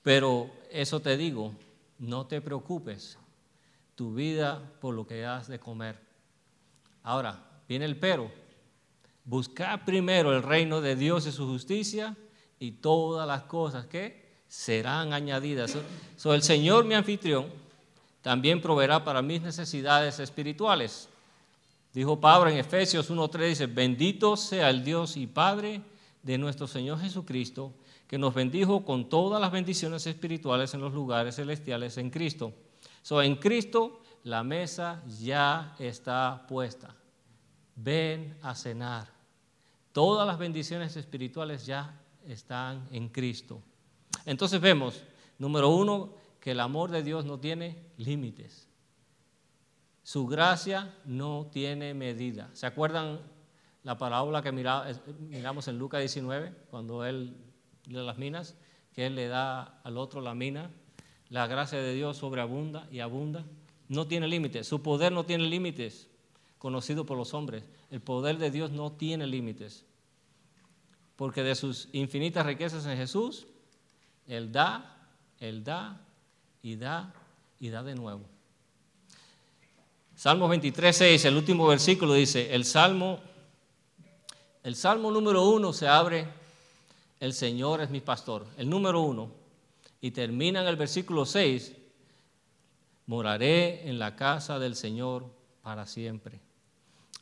pero 0.03 0.49
eso 0.71 1.01
te 1.01 1.17
digo, 1.17 1.53
no 2.01 2.27
te 2.27 2.41
preocupes 2.41 3.19
tu 3.95 4.15
vida 4.15 4.61
por 4.81 4.95
lo 4.95 5.07
que 5.07 5.25
has 5.25 5.47
de 5.47 5.61
comer. 5.61 6.01
Ahora, 7.03 7.39
viene 7.69 7.85
el 7.85 7.97
pero. 7.97 8.33
Buscar 9.25 9.85
primero 9.85 10.35
el 10.35 10.43
reino 10.43 10.81
de 10.81 10.97
Dios 10.97 11.27
y 11.27 11.33
su 11.33 11.47
justicia 11.47 12.17
y 12.59 12.73
todas 12.73 13.29
las 13.29 13.43
cosas 13.43 13.87
que 13.87 14.43
serán 14.49 15.13
añadidas. 15.13 15.77
So, 16.17 16.35
el 16.35 16.43
Señor, 16.43 16.85
mi 16.85 16.95
anfitrión, 16.95 17.47
también 18.23 18.61
proveerá 18.61 19.05
para 19.05 19.23
mis 19.23 19.43
necesidades 19.43 20.19
espirituales. 20.19 21.09
Dijo 21.93 22.19
Pablo 22.19 22.51
en 22.51 22.57
Efesios 22.57 23.11
1.3, 23.11 23.49
dice, 23.49 23.67
bendito 23.67 24.37
sea 24.37 24.71
el 24.71 24.83
Dios 24.83 25.17
y 25.17 25.27
Padre 25.27 25.83
de 26.23 26.39
nuestro 26.39 26.67
Señor 26.67 27.01
Jesucristo, 27.01 27.73
que 28.11 28.19
nos 28.19 28.35
bendijo 28.35 28.85
con 28.85 29.09
todas 29.09 29.41
las 29.41 29.53
bendiciones 29.53 30.05
espirituales 30.05 30.75
en 30.75 30.81
los 30.81 30.93
lugares 30.93 31.37
celestiales 31.37 31.97
en 31.97 32.11
Cristo. 32.11 32.53
So, 33.03 33.23
en 33.23 33.37
Cristo 33.37 34.01
la 34.25 34.43
mesa 34.43 35.01
ya 35.07 35.77
está 35.79 36.45
puesta. 36.49 36.93
Ven 37.77 38.37
a 38.43 38.57
cenar. 38.57 39.07
Todas 39.93 40.27
las 40.27 40.41
bendiciones 40.41 40.97
espirituales 40.97 41.65
ya 41.65 42.01
están 42.27 42.89
en 42.91 43.11
Cristo. 43.11 43.63
Entonces 44.27 44.61
vemos, 44.61 45.05
número 45.39 45.69
uno, 45.69 46.15
que 46.41 46.51
el 46.51 46.59
amor 46.59 46.91
de 46.91 47.05
Dios 47.05 47.25
no 47.25 47.39
tiene 47.39 47.93
límites. 47.97 48.67
Su 50.03 50.27
gracia 50.27 50.97
no 51.05 51.47
tiene 51.53 51.95
medida. 51.95 52.51
¿Se 52.55 52.67
acuerdan 52.67 53.21
la 53.85 53.97
parábola 53.97 54.43
que 54.43 54.51
miramos 54.51 55.69
en 55.69 55.79
Lucas 55.79 56.01
19, 56.01 56.53
cuando 56.73 57.05
él 57.05 57.37
de 57.87 58.03
las 58.03 58.19
minas, 58.19 58.57
que 58.95 59.07
él 59.07 59.15
le 59.15 59.29
da 59.29 59.81
al 59.85 59.97
otro 59.99 60.21
la 60.21 60.35
mina? 60.35 60.71
La 61.29 61.47
gracia 61.47 61.79
de 61.79 61.95
Dios 61.95 62.17
sobreabunda 62.17 62.89
y 62.91 63.01
abunda. 63.01 63.45
No 63.89 64.07
tiene 64.07 64.29
límites. 64.29 64.67
Su 64.67 64.83
poder 64.83 65.13
no 65.13 65.25
tiene 65.25 65.45
límites, 65.45 66.09
conocido 66.59 67.07
por 67.07 67.17
los 67.17 67.35
hombres. 67.35 67.65
El 67.91 68.01
poder 68.01 68.39
de 68.39 68.51
Dios 68.51 68.71
no 68.71 68.93
tiene 68.93 69.27
límites. 69.27 69.85
Porque 71.17 71.43
de 71.43 71.55
sus 71.55 71.89
infinitas 71.93 72.47
riquezas 72.47 72.87
en 72.87 72.97
Jesús, 72.97 73.47
Él 74.27 74.51
da, 74.53 75.09
Él 75.39 75.63
da 75.63 76.01
y 76.63 76.77
da 76.77 77.13
y 77.61 77.69
da 77.69 77.83
de 77.83 77.95
nuevo. 77.95 78.23
Salmo 80.17 80.49
23, 80.49 80.97
6, 80.97 81.25
el 81.27 81.37
último 81.37 81.67
versículo 81.67 82.15
dice, 82.15 82.55
el 82.55 82.65
Salmo, 82.65 83.21
el 84.63 84.77
Salmo 84.77 85.11
número 85.11 85.49
uno 85.49 85.73
se 85.73 85.89
abre, 85.89 86.27
el 87.21 87.35
Señor 87.35 87.83
es 87.83 87.91
mi 87.91 88.01
pastor, 88.01 88.47
el 88.57 88.69
número 88.69 89.03
uno, 89.03 89.31
y 90.01 90.11
termina 90.11 90.63
en 90.63 90.67
el 90.67 90.77
versículo 90.77 91.27
6, 91.27 91.77
moraré 93.07 93.89
en 93.89 93.99
la 93.99 94.17
casa 94.17 94.59
del 94.59 94.75
Señor 94.75 95.27
para 95.63 95.87
siempre. 95.87 96.41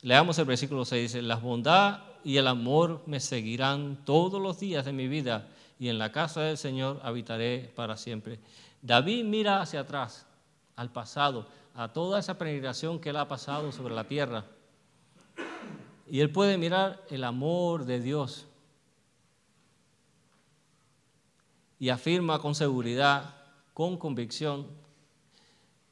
Leamos 0.02 0.38
el 0.38 0.44
versículo 0.44 0.84
6, 0.84 1.02
dice, 1.02 1.22
la 1.22 1.36
bondad 1.36 2.00
y 2.22 2.36
el 2.36 2.46
amor 2.46 3.02
me 3.06 3.18
seguirán 3.18 4.04
todos 4.04 4.40
los 4.40 4.60
días 4.60 4.84
de 4.84 4.92
mi 4.92 5.08
vida, 5.08 5.48
y 5.80 5.88
en 5.88 5.98
la 5.98 6.12
casa 6.12 6.42
del 6.42 6.56
Señor 6.56 7.00
habitaré 7.02 7.72
para 7.74 7.96
siempre. 7.96 8.38
David 8.80 9.24
mira 9.24 9.60
hacia 9.60 9.80
atrás, 9.80 10.26
al 10.76 10.92
pasado, 10.92 11.46
a 11.74 11.92
toda 11.92 12.20
esa 12.20 12.38
peregrinación 12.38 13.00
que 13.00 13.10
él 13.10 13.16
ha 13.16 13.26
pasado 13.26 13.72
sobre 13.72 13.94
la 13.94 14.04
tierra. 14.04 14.44
Y 16.08 16.20
él 16.20 16.30
puede 16.30 16.58
mirar 16.58 17.04
el 17.10 17.24
amor 17.24 17.84
de 17.84 18.00
Dios. 18.00 18.46
Y 21.78 21.90
afirma 21.90 22.38
con 22.38 22.54
seguridad, 22.54 23.34
con 23.74 23.96
convicción, 23.96 24.66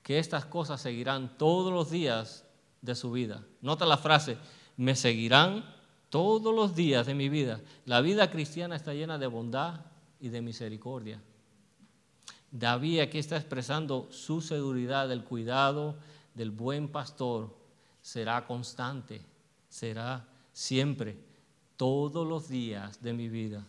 que 0.03 0.19
estas 0.19 0.45
cosas 0.45 0.81
seguirán 0.81 1.37
todos 1.37 1.73
los 1.73 1.91
días 1.91 2.45
de 2.81 2.95
su 2.95 3.11
vida. 3.11 3.45
Nota 3.61 3.87
la 3.87 3.97
frase, 3.97 4.39
me 4.77 4.95
seguirán 4.95 5.65
todos 6.11 6.55
los 6.55 6.75
días 6.75 7.07
de 7.07 7.15
mi 7.15 7.29
vida. 7.29 7.61
La 7.85 8.01
vida 8.01 8.31
cristiana 8.31 8.77
está 8.77 8.95
llena 8.95 9.19
de 9.19 9.27
bondad 9.27 9.81
y 10.21 10.29
de 10.29 10.43
misericordia. 10.43 11.21
David 12.51 13.01
aquí 13.01 13.19
está 13.19 13.37
expresando 13.37 14.09
su 14.11 14.41
seguridad 14.41 15.09
del 15.09 15.25
cuidado 15.25 15.97
del 16.35 16.51
buen 16.51 16.89
pastor. 16.89 17.55
Será 18.01 18.47
constante, 18.47 19.21
será 19.69 20.27
siempre, 20.53 21.19
todos 21.77 22.27
los 22.27 22.49
días 22.49 23.03
de 23.03 23.13
mi 23.13 23.29
vida. 23.29 23.67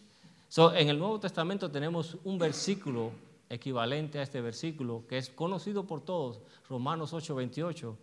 En 0.56 0.90
el 0.90 0.98
Nuevo 0.98 1.20
Testamento 1.20 1.70
tenemos 1.70 2.18
un 2.24 2.38
versículo 2.38 3.12
equivalente 3.50 4.20
a 4.20 4.24
este 4.24 4.42
versículo 4.42 5.04
que 5.08 5.18
es 5.18 5.30
conocido 5.30 5.86
por 5.86 6.02
todos, 6.02 6.40
Romanos 6.70 7.14
8:28, 7.14 7.96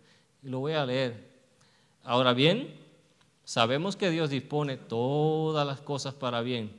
y 0.43 0.49
lo 0.49 0.59
voy 0.59 0.73
a 0.73 0.85
leer. 0.85 1.35
Ahora 2.03 2.33
bien, 2.33 2.75
sabemos 3.43 3.95
que 3.95 4.09
Dios 4.09 4.29
dispone 4.29 4.77
todas 4.77 5.65
las 5.65 5.81
cosas 5.81 6.13
para 6.13 6.41
bien 6.41 6.71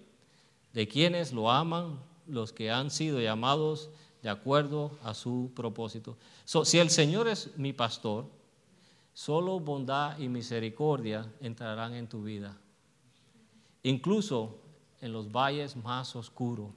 de 0.72 0.86
quienes 0.86 1.32
lo 1.32 1.50
aman 1.50 1.98
los 2.26 2.52
que 2.52 2.70
han 2.70 2.90
sido 2.90 3.20
llamados 3.20 3.90
de 4.22 4.28
acuerdo 4.28 4.90
a 5.02 5.14
su 5.14 5.52
propósito. 5.54 6.16
si 6.44 6.78
el 6.78 6.90
Señor 6.90 7.28
es 7.28 7.56
mi 7.56 7.72
pastor, 7.72 8.26
solo 9.14 9.58
bondad 9.60 10.18
y 10.18 10.28
misericordia 10.28 11.32
entrarán 11.40 11.94
en 11.94 12.08
tu 12.08 12.22
vida, 12.22 12.56
incluso 13.82 14.65
en 15.06 15.12
los 15.12 15.32
valles 15.32 15.76
más 15.76 16.14
oscuros. 16.14 16.70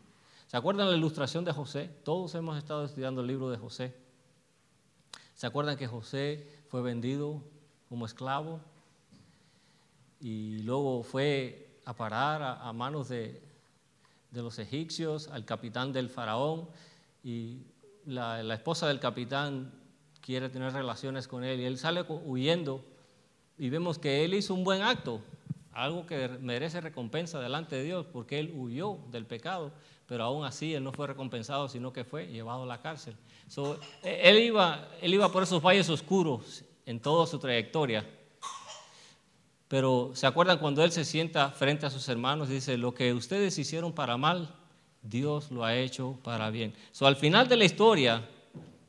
¿Se 0.47 0.55
acuerdan 0.55 0.89
la 0.89 0.95
ilustración 0.95 1.43
de 1.43 1.51
José? 1.51 1.89
Todos 2.03 2.33
hemos 2.35 2.57
estado 2.57 2.85
estudiando 2.85 3.21
el 3.21 3.27
libro 3.27 3.49
de 3.49 3.57
José. 3.57 3.93
¿Se 5.35 5.45
acuerdan 5.45 5.77
que 5.77 5.87
José 5.87 6.47
fue 6.69 6.81
vendido 6.81 7.41
como 7.89 8.05
esclavo 8.05 8.61
y 10.21 10.59
luego 10.59 11.03
fue 11.03 11.81
a 11.85 11.93
parar 11.93 12.59
a 12.61 12.71
manos 12.73 13.09
de, 13.09 13.41
de 14.31 14.41
los 14.41 14.59
egipcios, 14.59 15.27
al 15.29 15.45
capitán 15.45 15.91
del 15.93 16.09
faraón, 16.09 16.67
y 17.23 17.63
la, 18.05 18.41
esposa 18.53 18.87
del 18.87 18.99
capitán 18.99 19.71
quiere 20.21 20.49
tener 20.49 20.73
relaciones 20.73 21.27
con 21.27 21.43
él, 21.43 21.59
y 21.59 21.65
él 21.65 21.77
sale 21.77 22.05
huyendo, 22.25 22.83
y 23.57 23.69
vemos 23.69 23.97
que 23.97 24.23
él 24.23 24.33
hizo 24.33 24.53
un 24.53 24.63
buen 24.63 24.81
acto, 24.81 25.21
algo 25.73 26.05
que 26.05 26.27
merece 26.39 26.81
recompensa 26.81 27.39
delante 27.39 27.75
de 27.75 27.83
Dios, 27.83 28.05
porque 28.11 28.39
él 28.39 28.53
huyó 28.55 28.99
del 29.11 29.25
pecado, 29.25 29.71
pero 30.05 30.23
aún 30.23 30.45
así 30.45 30.73
él 30.73 30.83
no 30.83 30.91
fue 30.91 31.07
recompensado, 31.07 31.69
sino 31.69 31.93
que 31.93 32.03
fue 32.03 32.27
llevado 32.27 32.63
a 32.63 32.65
la 32.65 32.81
cárcel. 32.81 33.15
él, 34.03 34.39
iba, 34.39 34.87
él 35.01 35.13
iba 35.13 35.31
por 35.31 35.43
esos 35.43 35.61
valles 35.61 35.89
oscuros 35.89 36.63
en 36.85 36.99
toda 36.99 37.27
su 37.27 37.37
trayectoria, 37.37 38.05
pero 39.67 40.11
¿se 40.15 40.25
acuerdan 40.25 40.57
cuando 40.57 40.83
él 40.83 40.91
se 40.91 41.05
sienta 41.05 41.51
frente 41.51 41.85
a 41.85 41.91
sus 41.91 42.09
hermanos 42.09 42.49
y 42.49 42.53
dice, 42.53 42.75
lo 42.75 42.95
que 42.95 43.13
ustedes 43.13 43.57
hicieron 43.59 43.93
para 43.93 44.17
mal, 44.17 44.49
Dios 45.03 45.51
lo 45.51 45.63
ha 45.63 45.75
hecho 45.75 46.17
para 46.23 46.49
bien? 46.49 46.73
So, 46.91 47.05
al 47.05 47.15
final 47.15 47.47
de 47.47 47.55
la 47.55 47.65
historia, 47.65 48.27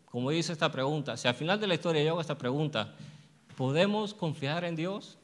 como 0.07 0.31
dice 0.31 0.53
esta 0.53 0.73
pregunta, 0.73 1.19
si 1.19 1.29
al 1.29 1.35
final 1.35 1.61
de 1.61 1.67
la 1.67 1.75
historia 1.75 2.03
yo 2.03 2.13
hago 2.13 2.21
esta 2.23 2.39
pregunta, 2.39 2.95
¿podemos 3.59 4.15
confiar 4.15 4.65
en 4.65 4.75
Dios? 4.75 5.19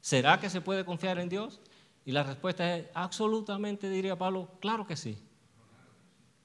¿Será 0.00 0.40
que 0.40 0.50
se 0.50 0.60
puede 0.60 0.84
confiar 0.84 1.18
en 1.18 1.28
Dios? 1.28 1.60
Y 2.04 2.12
la 2.12 2.22
respuesta 2.22 2.76
es 2.76 2.86
absolutamente, 2.94 3.90
diría 3.90 4.16
Pablo, 4.16 4.48
claro 4.60 4.86
que 4.86 4.96
sí. 4.96 5.18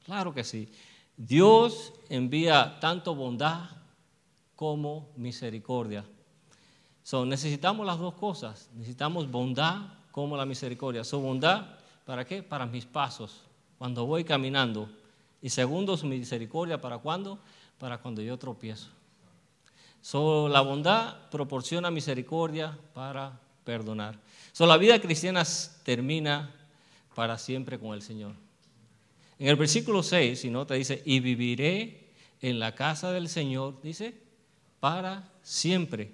Claro 0.04 0.34
que 0.34 0.44
sí. 0.44 0.70
Dios 1.18 1.94
envía 2.10 2.78
tanto 2.80 3.16
bondad 3.16 3.70
como 4.56 5.10
misericordia 5.16 6.06
necesitamos 7.26 7.86
las 7.86 8.00
dos 8.00 8.16
cosas. 8.16 8.70
Necesitamos 8.74 9.30
bondad 9.30 9.82
como 10.12 10.36
la 10.36 10.46
misericordia. 10.46 11.04
Su 11.04 11.20
bondad, 11.20 11.66
¿para 12.06 12.26
qué? 12.26 12.42
Para 12.42 12.66
mis 12.66 12.86
pasos, 12.86 13.44
cuando 13.78 14.06
voy 14.06 14.24
caminando. 14.24 14.90
Y 15.42 15.50
segundo, 15.50 15.96
su 15.98 16.08
misericordia, 16.08 16.82
¿para 16.82 16.98
cuándo? 16.98 17.38
Para 17.78 18.00
cuando 18.00 18.22
yo 18.22 18.38
tropiezo. 18.38 18.90
So, 20.02 20.50
la 20.50 20.62
bondad 20.62 21.30
proporciona 21.30 21.92
misericordia 21.92 22.78
para 22.94 23.40
perdonar. 23.66 24.18
So, 24.54 24.66
la 24.66 24.78
vida 24.78 25.02
cristiana 25.02 25.44
termina 25.84 26.54
para 27.14 27.38
siempre 27.38 27.78
con 27.78 27.94
el 27.94 28.02
Señor. 28.02 28.34
En 29.38 29.48
el 29.48 29.58
versículo 29.58 30.02
6, 30.02 30.40
si 30.40 30.50
no, 30.50 30.66
te 30.66 30.76
dice, 30.76 31.02
y 31.04 31.20
viviré 31.20 32.12
en 32.42 32.60
la 32.60 32.74
casa 32.74 33.12
del 33.12 33.28
Señor, 33.28 33.82
dice, 33.82 34.14
para 34.80 35.30
siempre 35.42 36.12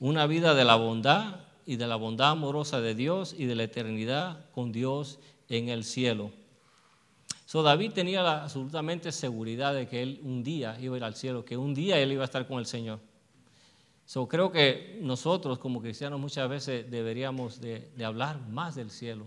una 0.00 0.26
vida 0.26 0.54
de 0.54 0.64
la 0.64 0.76
bondad 0.76 1.40
y 1.66 1.76
de 1.76 1.86
la 1.86 1.96
bondad 1.96 2.30
amorosa 2.30 2.80
de 2.80 2.94
Dios 2.94 3.34
y 3.36 3.44
de 3.44 3.54
la 3.54 3.64
eternidad 3.64 4.46
con 4.52 4.72
Dios 4.72 5.18
en 5.48 5.68
el 5.68 5.84
cielo. 5.84 6.30
So, 7.44 7.62
David 7.62 7.92
tenía 7.92 8.42
absolutamente 8.42 9.12
seguridad 9.12 9.74
de 9.74 9.86
que 9.86 10.02
él 10.02 10.20
un 10.22 10.42
día 10.42 10.78
iba 10.80 10.94
a 10.94 10.98
ir 10.98 11.04
al 11.04 11.14
cielo, 11.14 11.44
que 11.44 11.56
un 11.56 11.74
día 11.74 11.98
él 11.98 12.12
iba 12.12 12.22
a 12.22 12.26
estar 12.26 12.46
con 12.46 12.58
el 12.58 12.66
Señor. 12.66 13.00
So, 14.08 14.26
creo 14.26 14.50
que 14.50 14.98
nosotros 15.02 15.58
como 15.58 15.82
cristianos 15.82 16.18
muchas 16.18 16.48
veces 16.48 16.90
deberíamos 16.90 17.60
de, 17.60 17.92
hablar 18.02 18.40
más 18.48 18.74
del 18.74 18.90
cielo. 18.90 19.26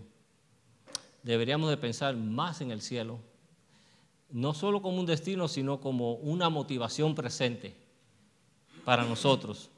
Deberíamos 1.22 1.70
de 1.70 1.76
pensar 1.76 2.16
más 2.16 2.60
en 2.62 2.72
el 2.72 2.82
cielo. 2.82 3.20
No 4.28 4.54
solo 4.54 4.82
como 4.82 4.98
un 4.98 5.06
destino, 5.06 5.46
sino 5.46 5.80
como 5.80 6.14
una 6.14 6.48
motivación 6.48 7.14
presente 7.14 7.76
para 8.84 9.04
nosotros 9.04 9.70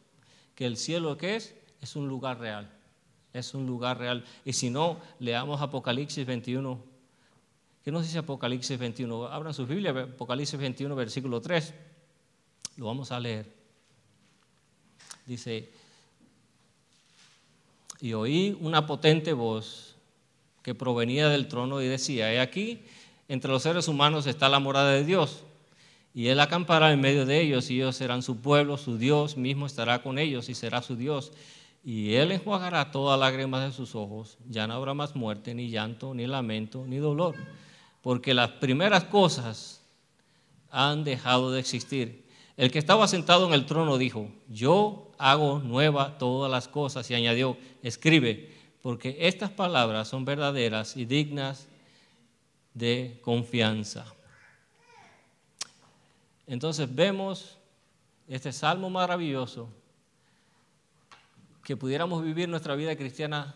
que 0.55 0.65
el 0.65 0.79
cielo 0.79 1.19
que 1.19 1.37
es 1.37 1.55
es 1.83 1.97
un 1.97 2.09
lugar 2.09 2.41
real. 2.41 2.73
Es 3.35 3.53
un 3.53 3.67
lugar 3.67 3.99
real. 3.99 4.25
Y 4.43 4.55
si 4.55 4.71
no, 4.71 4.97
leamos 5.19 5.61
Apocalipsis 5.61 6.25
21. 6.25 6.83
¿Qué 7.85 7.93
nos 7.93 8.05
dice 8.05 8.21
Apocalipsis 8.21 8.79
21? 8.79 9.27
Abran 9.27 9.53
su 9.53 9.67
Biblia, 9.67 9.91
Apocalipsis 9.91 10.59
21, 10.59 10.97
versículo 10.97 11.43
3. 11.43 11.75
Lo 12.79 12.87
vamos 12.87 13.13
a 13.13 13.21
leer. 13.21 13.64
Dice, 15.27 15.71
y 18.01 18.13
oí 18.13 18.57
una 18.61 18.87
potente 18.87 19.33
voz 19.33 19.97
que 20.63 20.75
provenía 20.75 21.29
del 21.29 21.49
trono 21.49 21.81
y 21.81 21.87
decía, 21.87 22.33
he 22.33 22.41
aquí, 22.41 22.83
entre 23.29 23.51
los 23.51 23.63
seres 23.63 23.89
humanos 23.89 24.27
está 24.27 24.49
la 24.49 24.59
morada 24.59 24.93
de 24.93 25.05
Dios 25.05 25.45
y 26.15 26.29
él 26.29 26.39
acampará 26.39 26.93
en 26.93 27.01
medio 27.01 27.27
de 27.27 27.41
ellos, 27.41 27.69
y 27.71 27.75
ellos 27.75 27.97
serán 27.97 28.23
su 28.23 28.37
pueblo, 28.37 28.79
su 28.79 28.97
Dios 28.97 29.37
mismo 29.37 29.67
estará 29.67 30.01
con 30.01 30.21
ellos 30.21 30.49
y 30.49 30.55
será 30.55 30.81
su 30.81 30.95
Dios. 30.95 31.33
Y 31.85 32.15
él 32.15 32.31
enjuagará 32.31 32.93
todas 32.93 33.19
lágrimas 33.19 33.65
de 33.65 33.73
sus 33.73 33.97
ojos. 33.97 34.39
Ya 34.49 34.69
no 34.69 34.75
habrá 34.75 34.95
más 34.95 35.17
muerte, 35.17 35.55
ni 35.55 35.69
llanto, 35.71 36.15
ni 36.15 36.29
lamento, 36.29 36.87
ni 36.87 36.99
dolor. 36.99 37.35
Porque 38.01 38.33
las 38.33 38.53
primeras 38.53 39.05
cosas 39.05 39.83
han 40.71 41.03
dejado 41.03 41.51
de 41.51 41.59
existir. 41.59 42.24
El 42.57 42.71
que 42.71 42.79
estaba 42.79 43.09
sentado 43.09 43.47
en 43.49 43.55
el 43.55 43.67
trono 43.67 43.99
dijo, 43.99 44.31
yo 44.49 45.11
hago 45.19 45.59
nueva 45.59 46.19
todas 46.19 46.51
las 46.51 46.69
cosas 46.69 47.11
y 47.11 47.15
añadió, 47.15 47.57
escribe, 47.83 48.55
porque 48.81 49.17
estas 49.21 49.51
palabras 49.51 50.09
son 50.09 50.25
verdaderas 50.25 50.97
y 50.97 51.05
dignas 51.05 51.67
de 52.75 53.19
confianza. 53.23 54.07
Entonces 56.47 56.95
vemos 56.95 57.59
este 58.29 58.53
salmo 58.53 58.91
maravilloso 58.91 59.69
que 61.65 61.77
pudiéramos 61.77 62.23
vivir 62.23 62.49
nuestra 62.49 62.75
vida 62.77 62.95
cristiana 62.95 63.55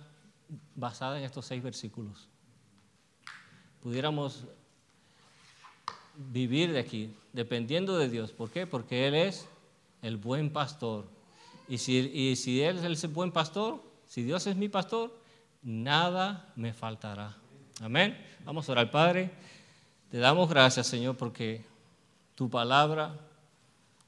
basada 0.74 1.18
en 1.18 1.24
estos 1.24 1.46
seis 1.46 1.62
versículos. 1.62 2.28
Pudiéramos 3.82 4.44
vivir 6.18 6.72
de 6.72 6.80
aquí, 6.80 7.14
dependiendo 7.32 7.96
de 7.96 8.08
Dios. 8.08 8.32
¿Por 8.32 8.50
qué? 8.50 8.66
Porque 8.66 9.06
Él 9.06 9.14
es 9.14 9.48
el 10.02 10.16
buen 10.16 10.50
pastor. 10.50 11.06
Y 11.68 11.78
si, 11.78 11.98
y 11.98 12.36
si 12.36 12.62
Él 12.62 12.78
es 12.84 13.04
el 13.04 13.10
buen 13.10 13.30
pastor, 13.30 13.82
si 14.06 14.22
Dios 14.22 14.46
es 14.46 14.56
mi 14.56 14.68
pastor, 14.68 15.14
nada 15.62 16.52
me 16.56 16.72
faltará. 16.72 17.36
Amén. 17.80 18.18
Vamos 18.44 18.68
a 18.68 18.72
orar, 18.72 18.90
Padre. 18.90 19.30
Te 20.10 20.18
damos 20.18 20.48
gracias, 20.48 20.86
Señor, 20.86 21.16
porque 21.16 21.64
tu 22.34 22.48
palabra 22.48 23.14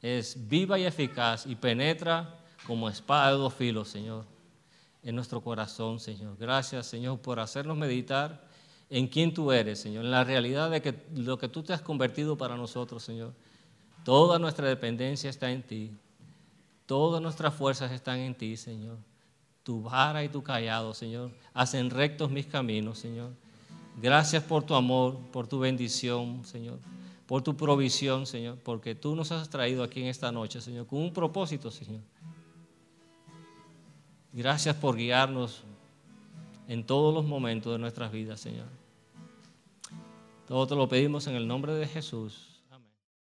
es 0.03 0.49
viva 0.49 0.79
y 0.79 0.85
eficaz 0.85 1.47
y 1.47 1.55
penetra 1.55 2.39
como 2.67 2.89
espada 2.89 3.33
de 3.33 3.37
dos 3.37 3.55
filos, 3.55 3.89
Señor, 3.89 4.25
en 5.03 5.15
nuestro 5.15 5.41
corazón, 5.41 6.01
Señor. 6.01 6.37
Gracias, 6.39 6.87
Señor, 6.87 7.21
por 7.21 7.39
hacernos 7.39 7.77
meditar 7.77 8.49
en 8.91 9.07
quién 9.07 9.33
tú 9.33 9.53
eres, 9.53 9.79
Señor, 9.79 10.05
en 10.05 10.11
la 10.11 10.25
realidad 10.25 10.69
de 10.69 10.83
que 10.83 10.95
lo 11.15 11.39
que 11.39 11.49
tú 11.49 11.63
te 11.63 11.73
has 11.73 11.81
convertido 11.81 12.37
para 12.37 12.57
nosotros, 12.57 13.05
Señor. 13.05 13.33
Toda 14.05 14.39
nuestra 14.39 14.67
dependencia 14.67 15.31
está 15.31 15.51
en 15.53 15.63
ti. 15.63 15.93
Todas 16.87 17.23
nuestras 17.23 17.55
fuerzas 17.55 17.93
están 17.93 18.19
en 18.19 18.35
ti, 18.35 18.57
Señor. 18.57 18.99
Tu 19.63 19.81
vara 19.81 20.25
y 20.25 20.29
tu 20.29 20.43
callado, 20.43 20.93
Señor, 20.93 21.31
hacen 21.55 21.91
rectos 21.91 22.31
mis 22.31 22.47
caminos, 22.47 22.99
Señor. 22.99 23.31
Gracias 24.03 24.43
por 24.43 24.65
tu 24.65 24.75
amor, 24.75 25.19
por 25.31 25.47
tu 25.47 25.61
bendición, 25.61 26.45
Señor, 26.45 26.81
por 27.27 27.43
tu 27.43 27.57
provisión, 27.57 28.27
Señor, 28.27 28.59
porque 28.65 28.97
tú 28.97 29.15
nos 29.15 29.31
has 29.31 29.49
traído 29.49 29.85
aquí 29.85 30.01
en 30.01 30.09
esta 30.09 30.33
noche, 30.33 30.61
Señor, 30.61 30.87
con 30.87 31.01
un 31.01 31.13
propósito, 31.13 31.71
Señor. 31.71 32.01
Gracias 34.33 34.75
por 34.75 34.97
guiarnos 34.97 35.63
en 36.67 36.85
todos 36.85 37.13
los 37.13 37.25
momentos 37.25 37.73
de 37.73 37.79
nuestras 37.79 38.11
vidas, 38.11 38.41
Señor. 38.41 38.80
Todo 40.51 40.67
te 40.67 40.75
lo 40.75 40.89
pedimos 40.89 41.29
en 41.29 41.37
el 41.37 41.47
nombre 41.47 41.75
de 41.75 41.87
Jesús. 41.87 42.50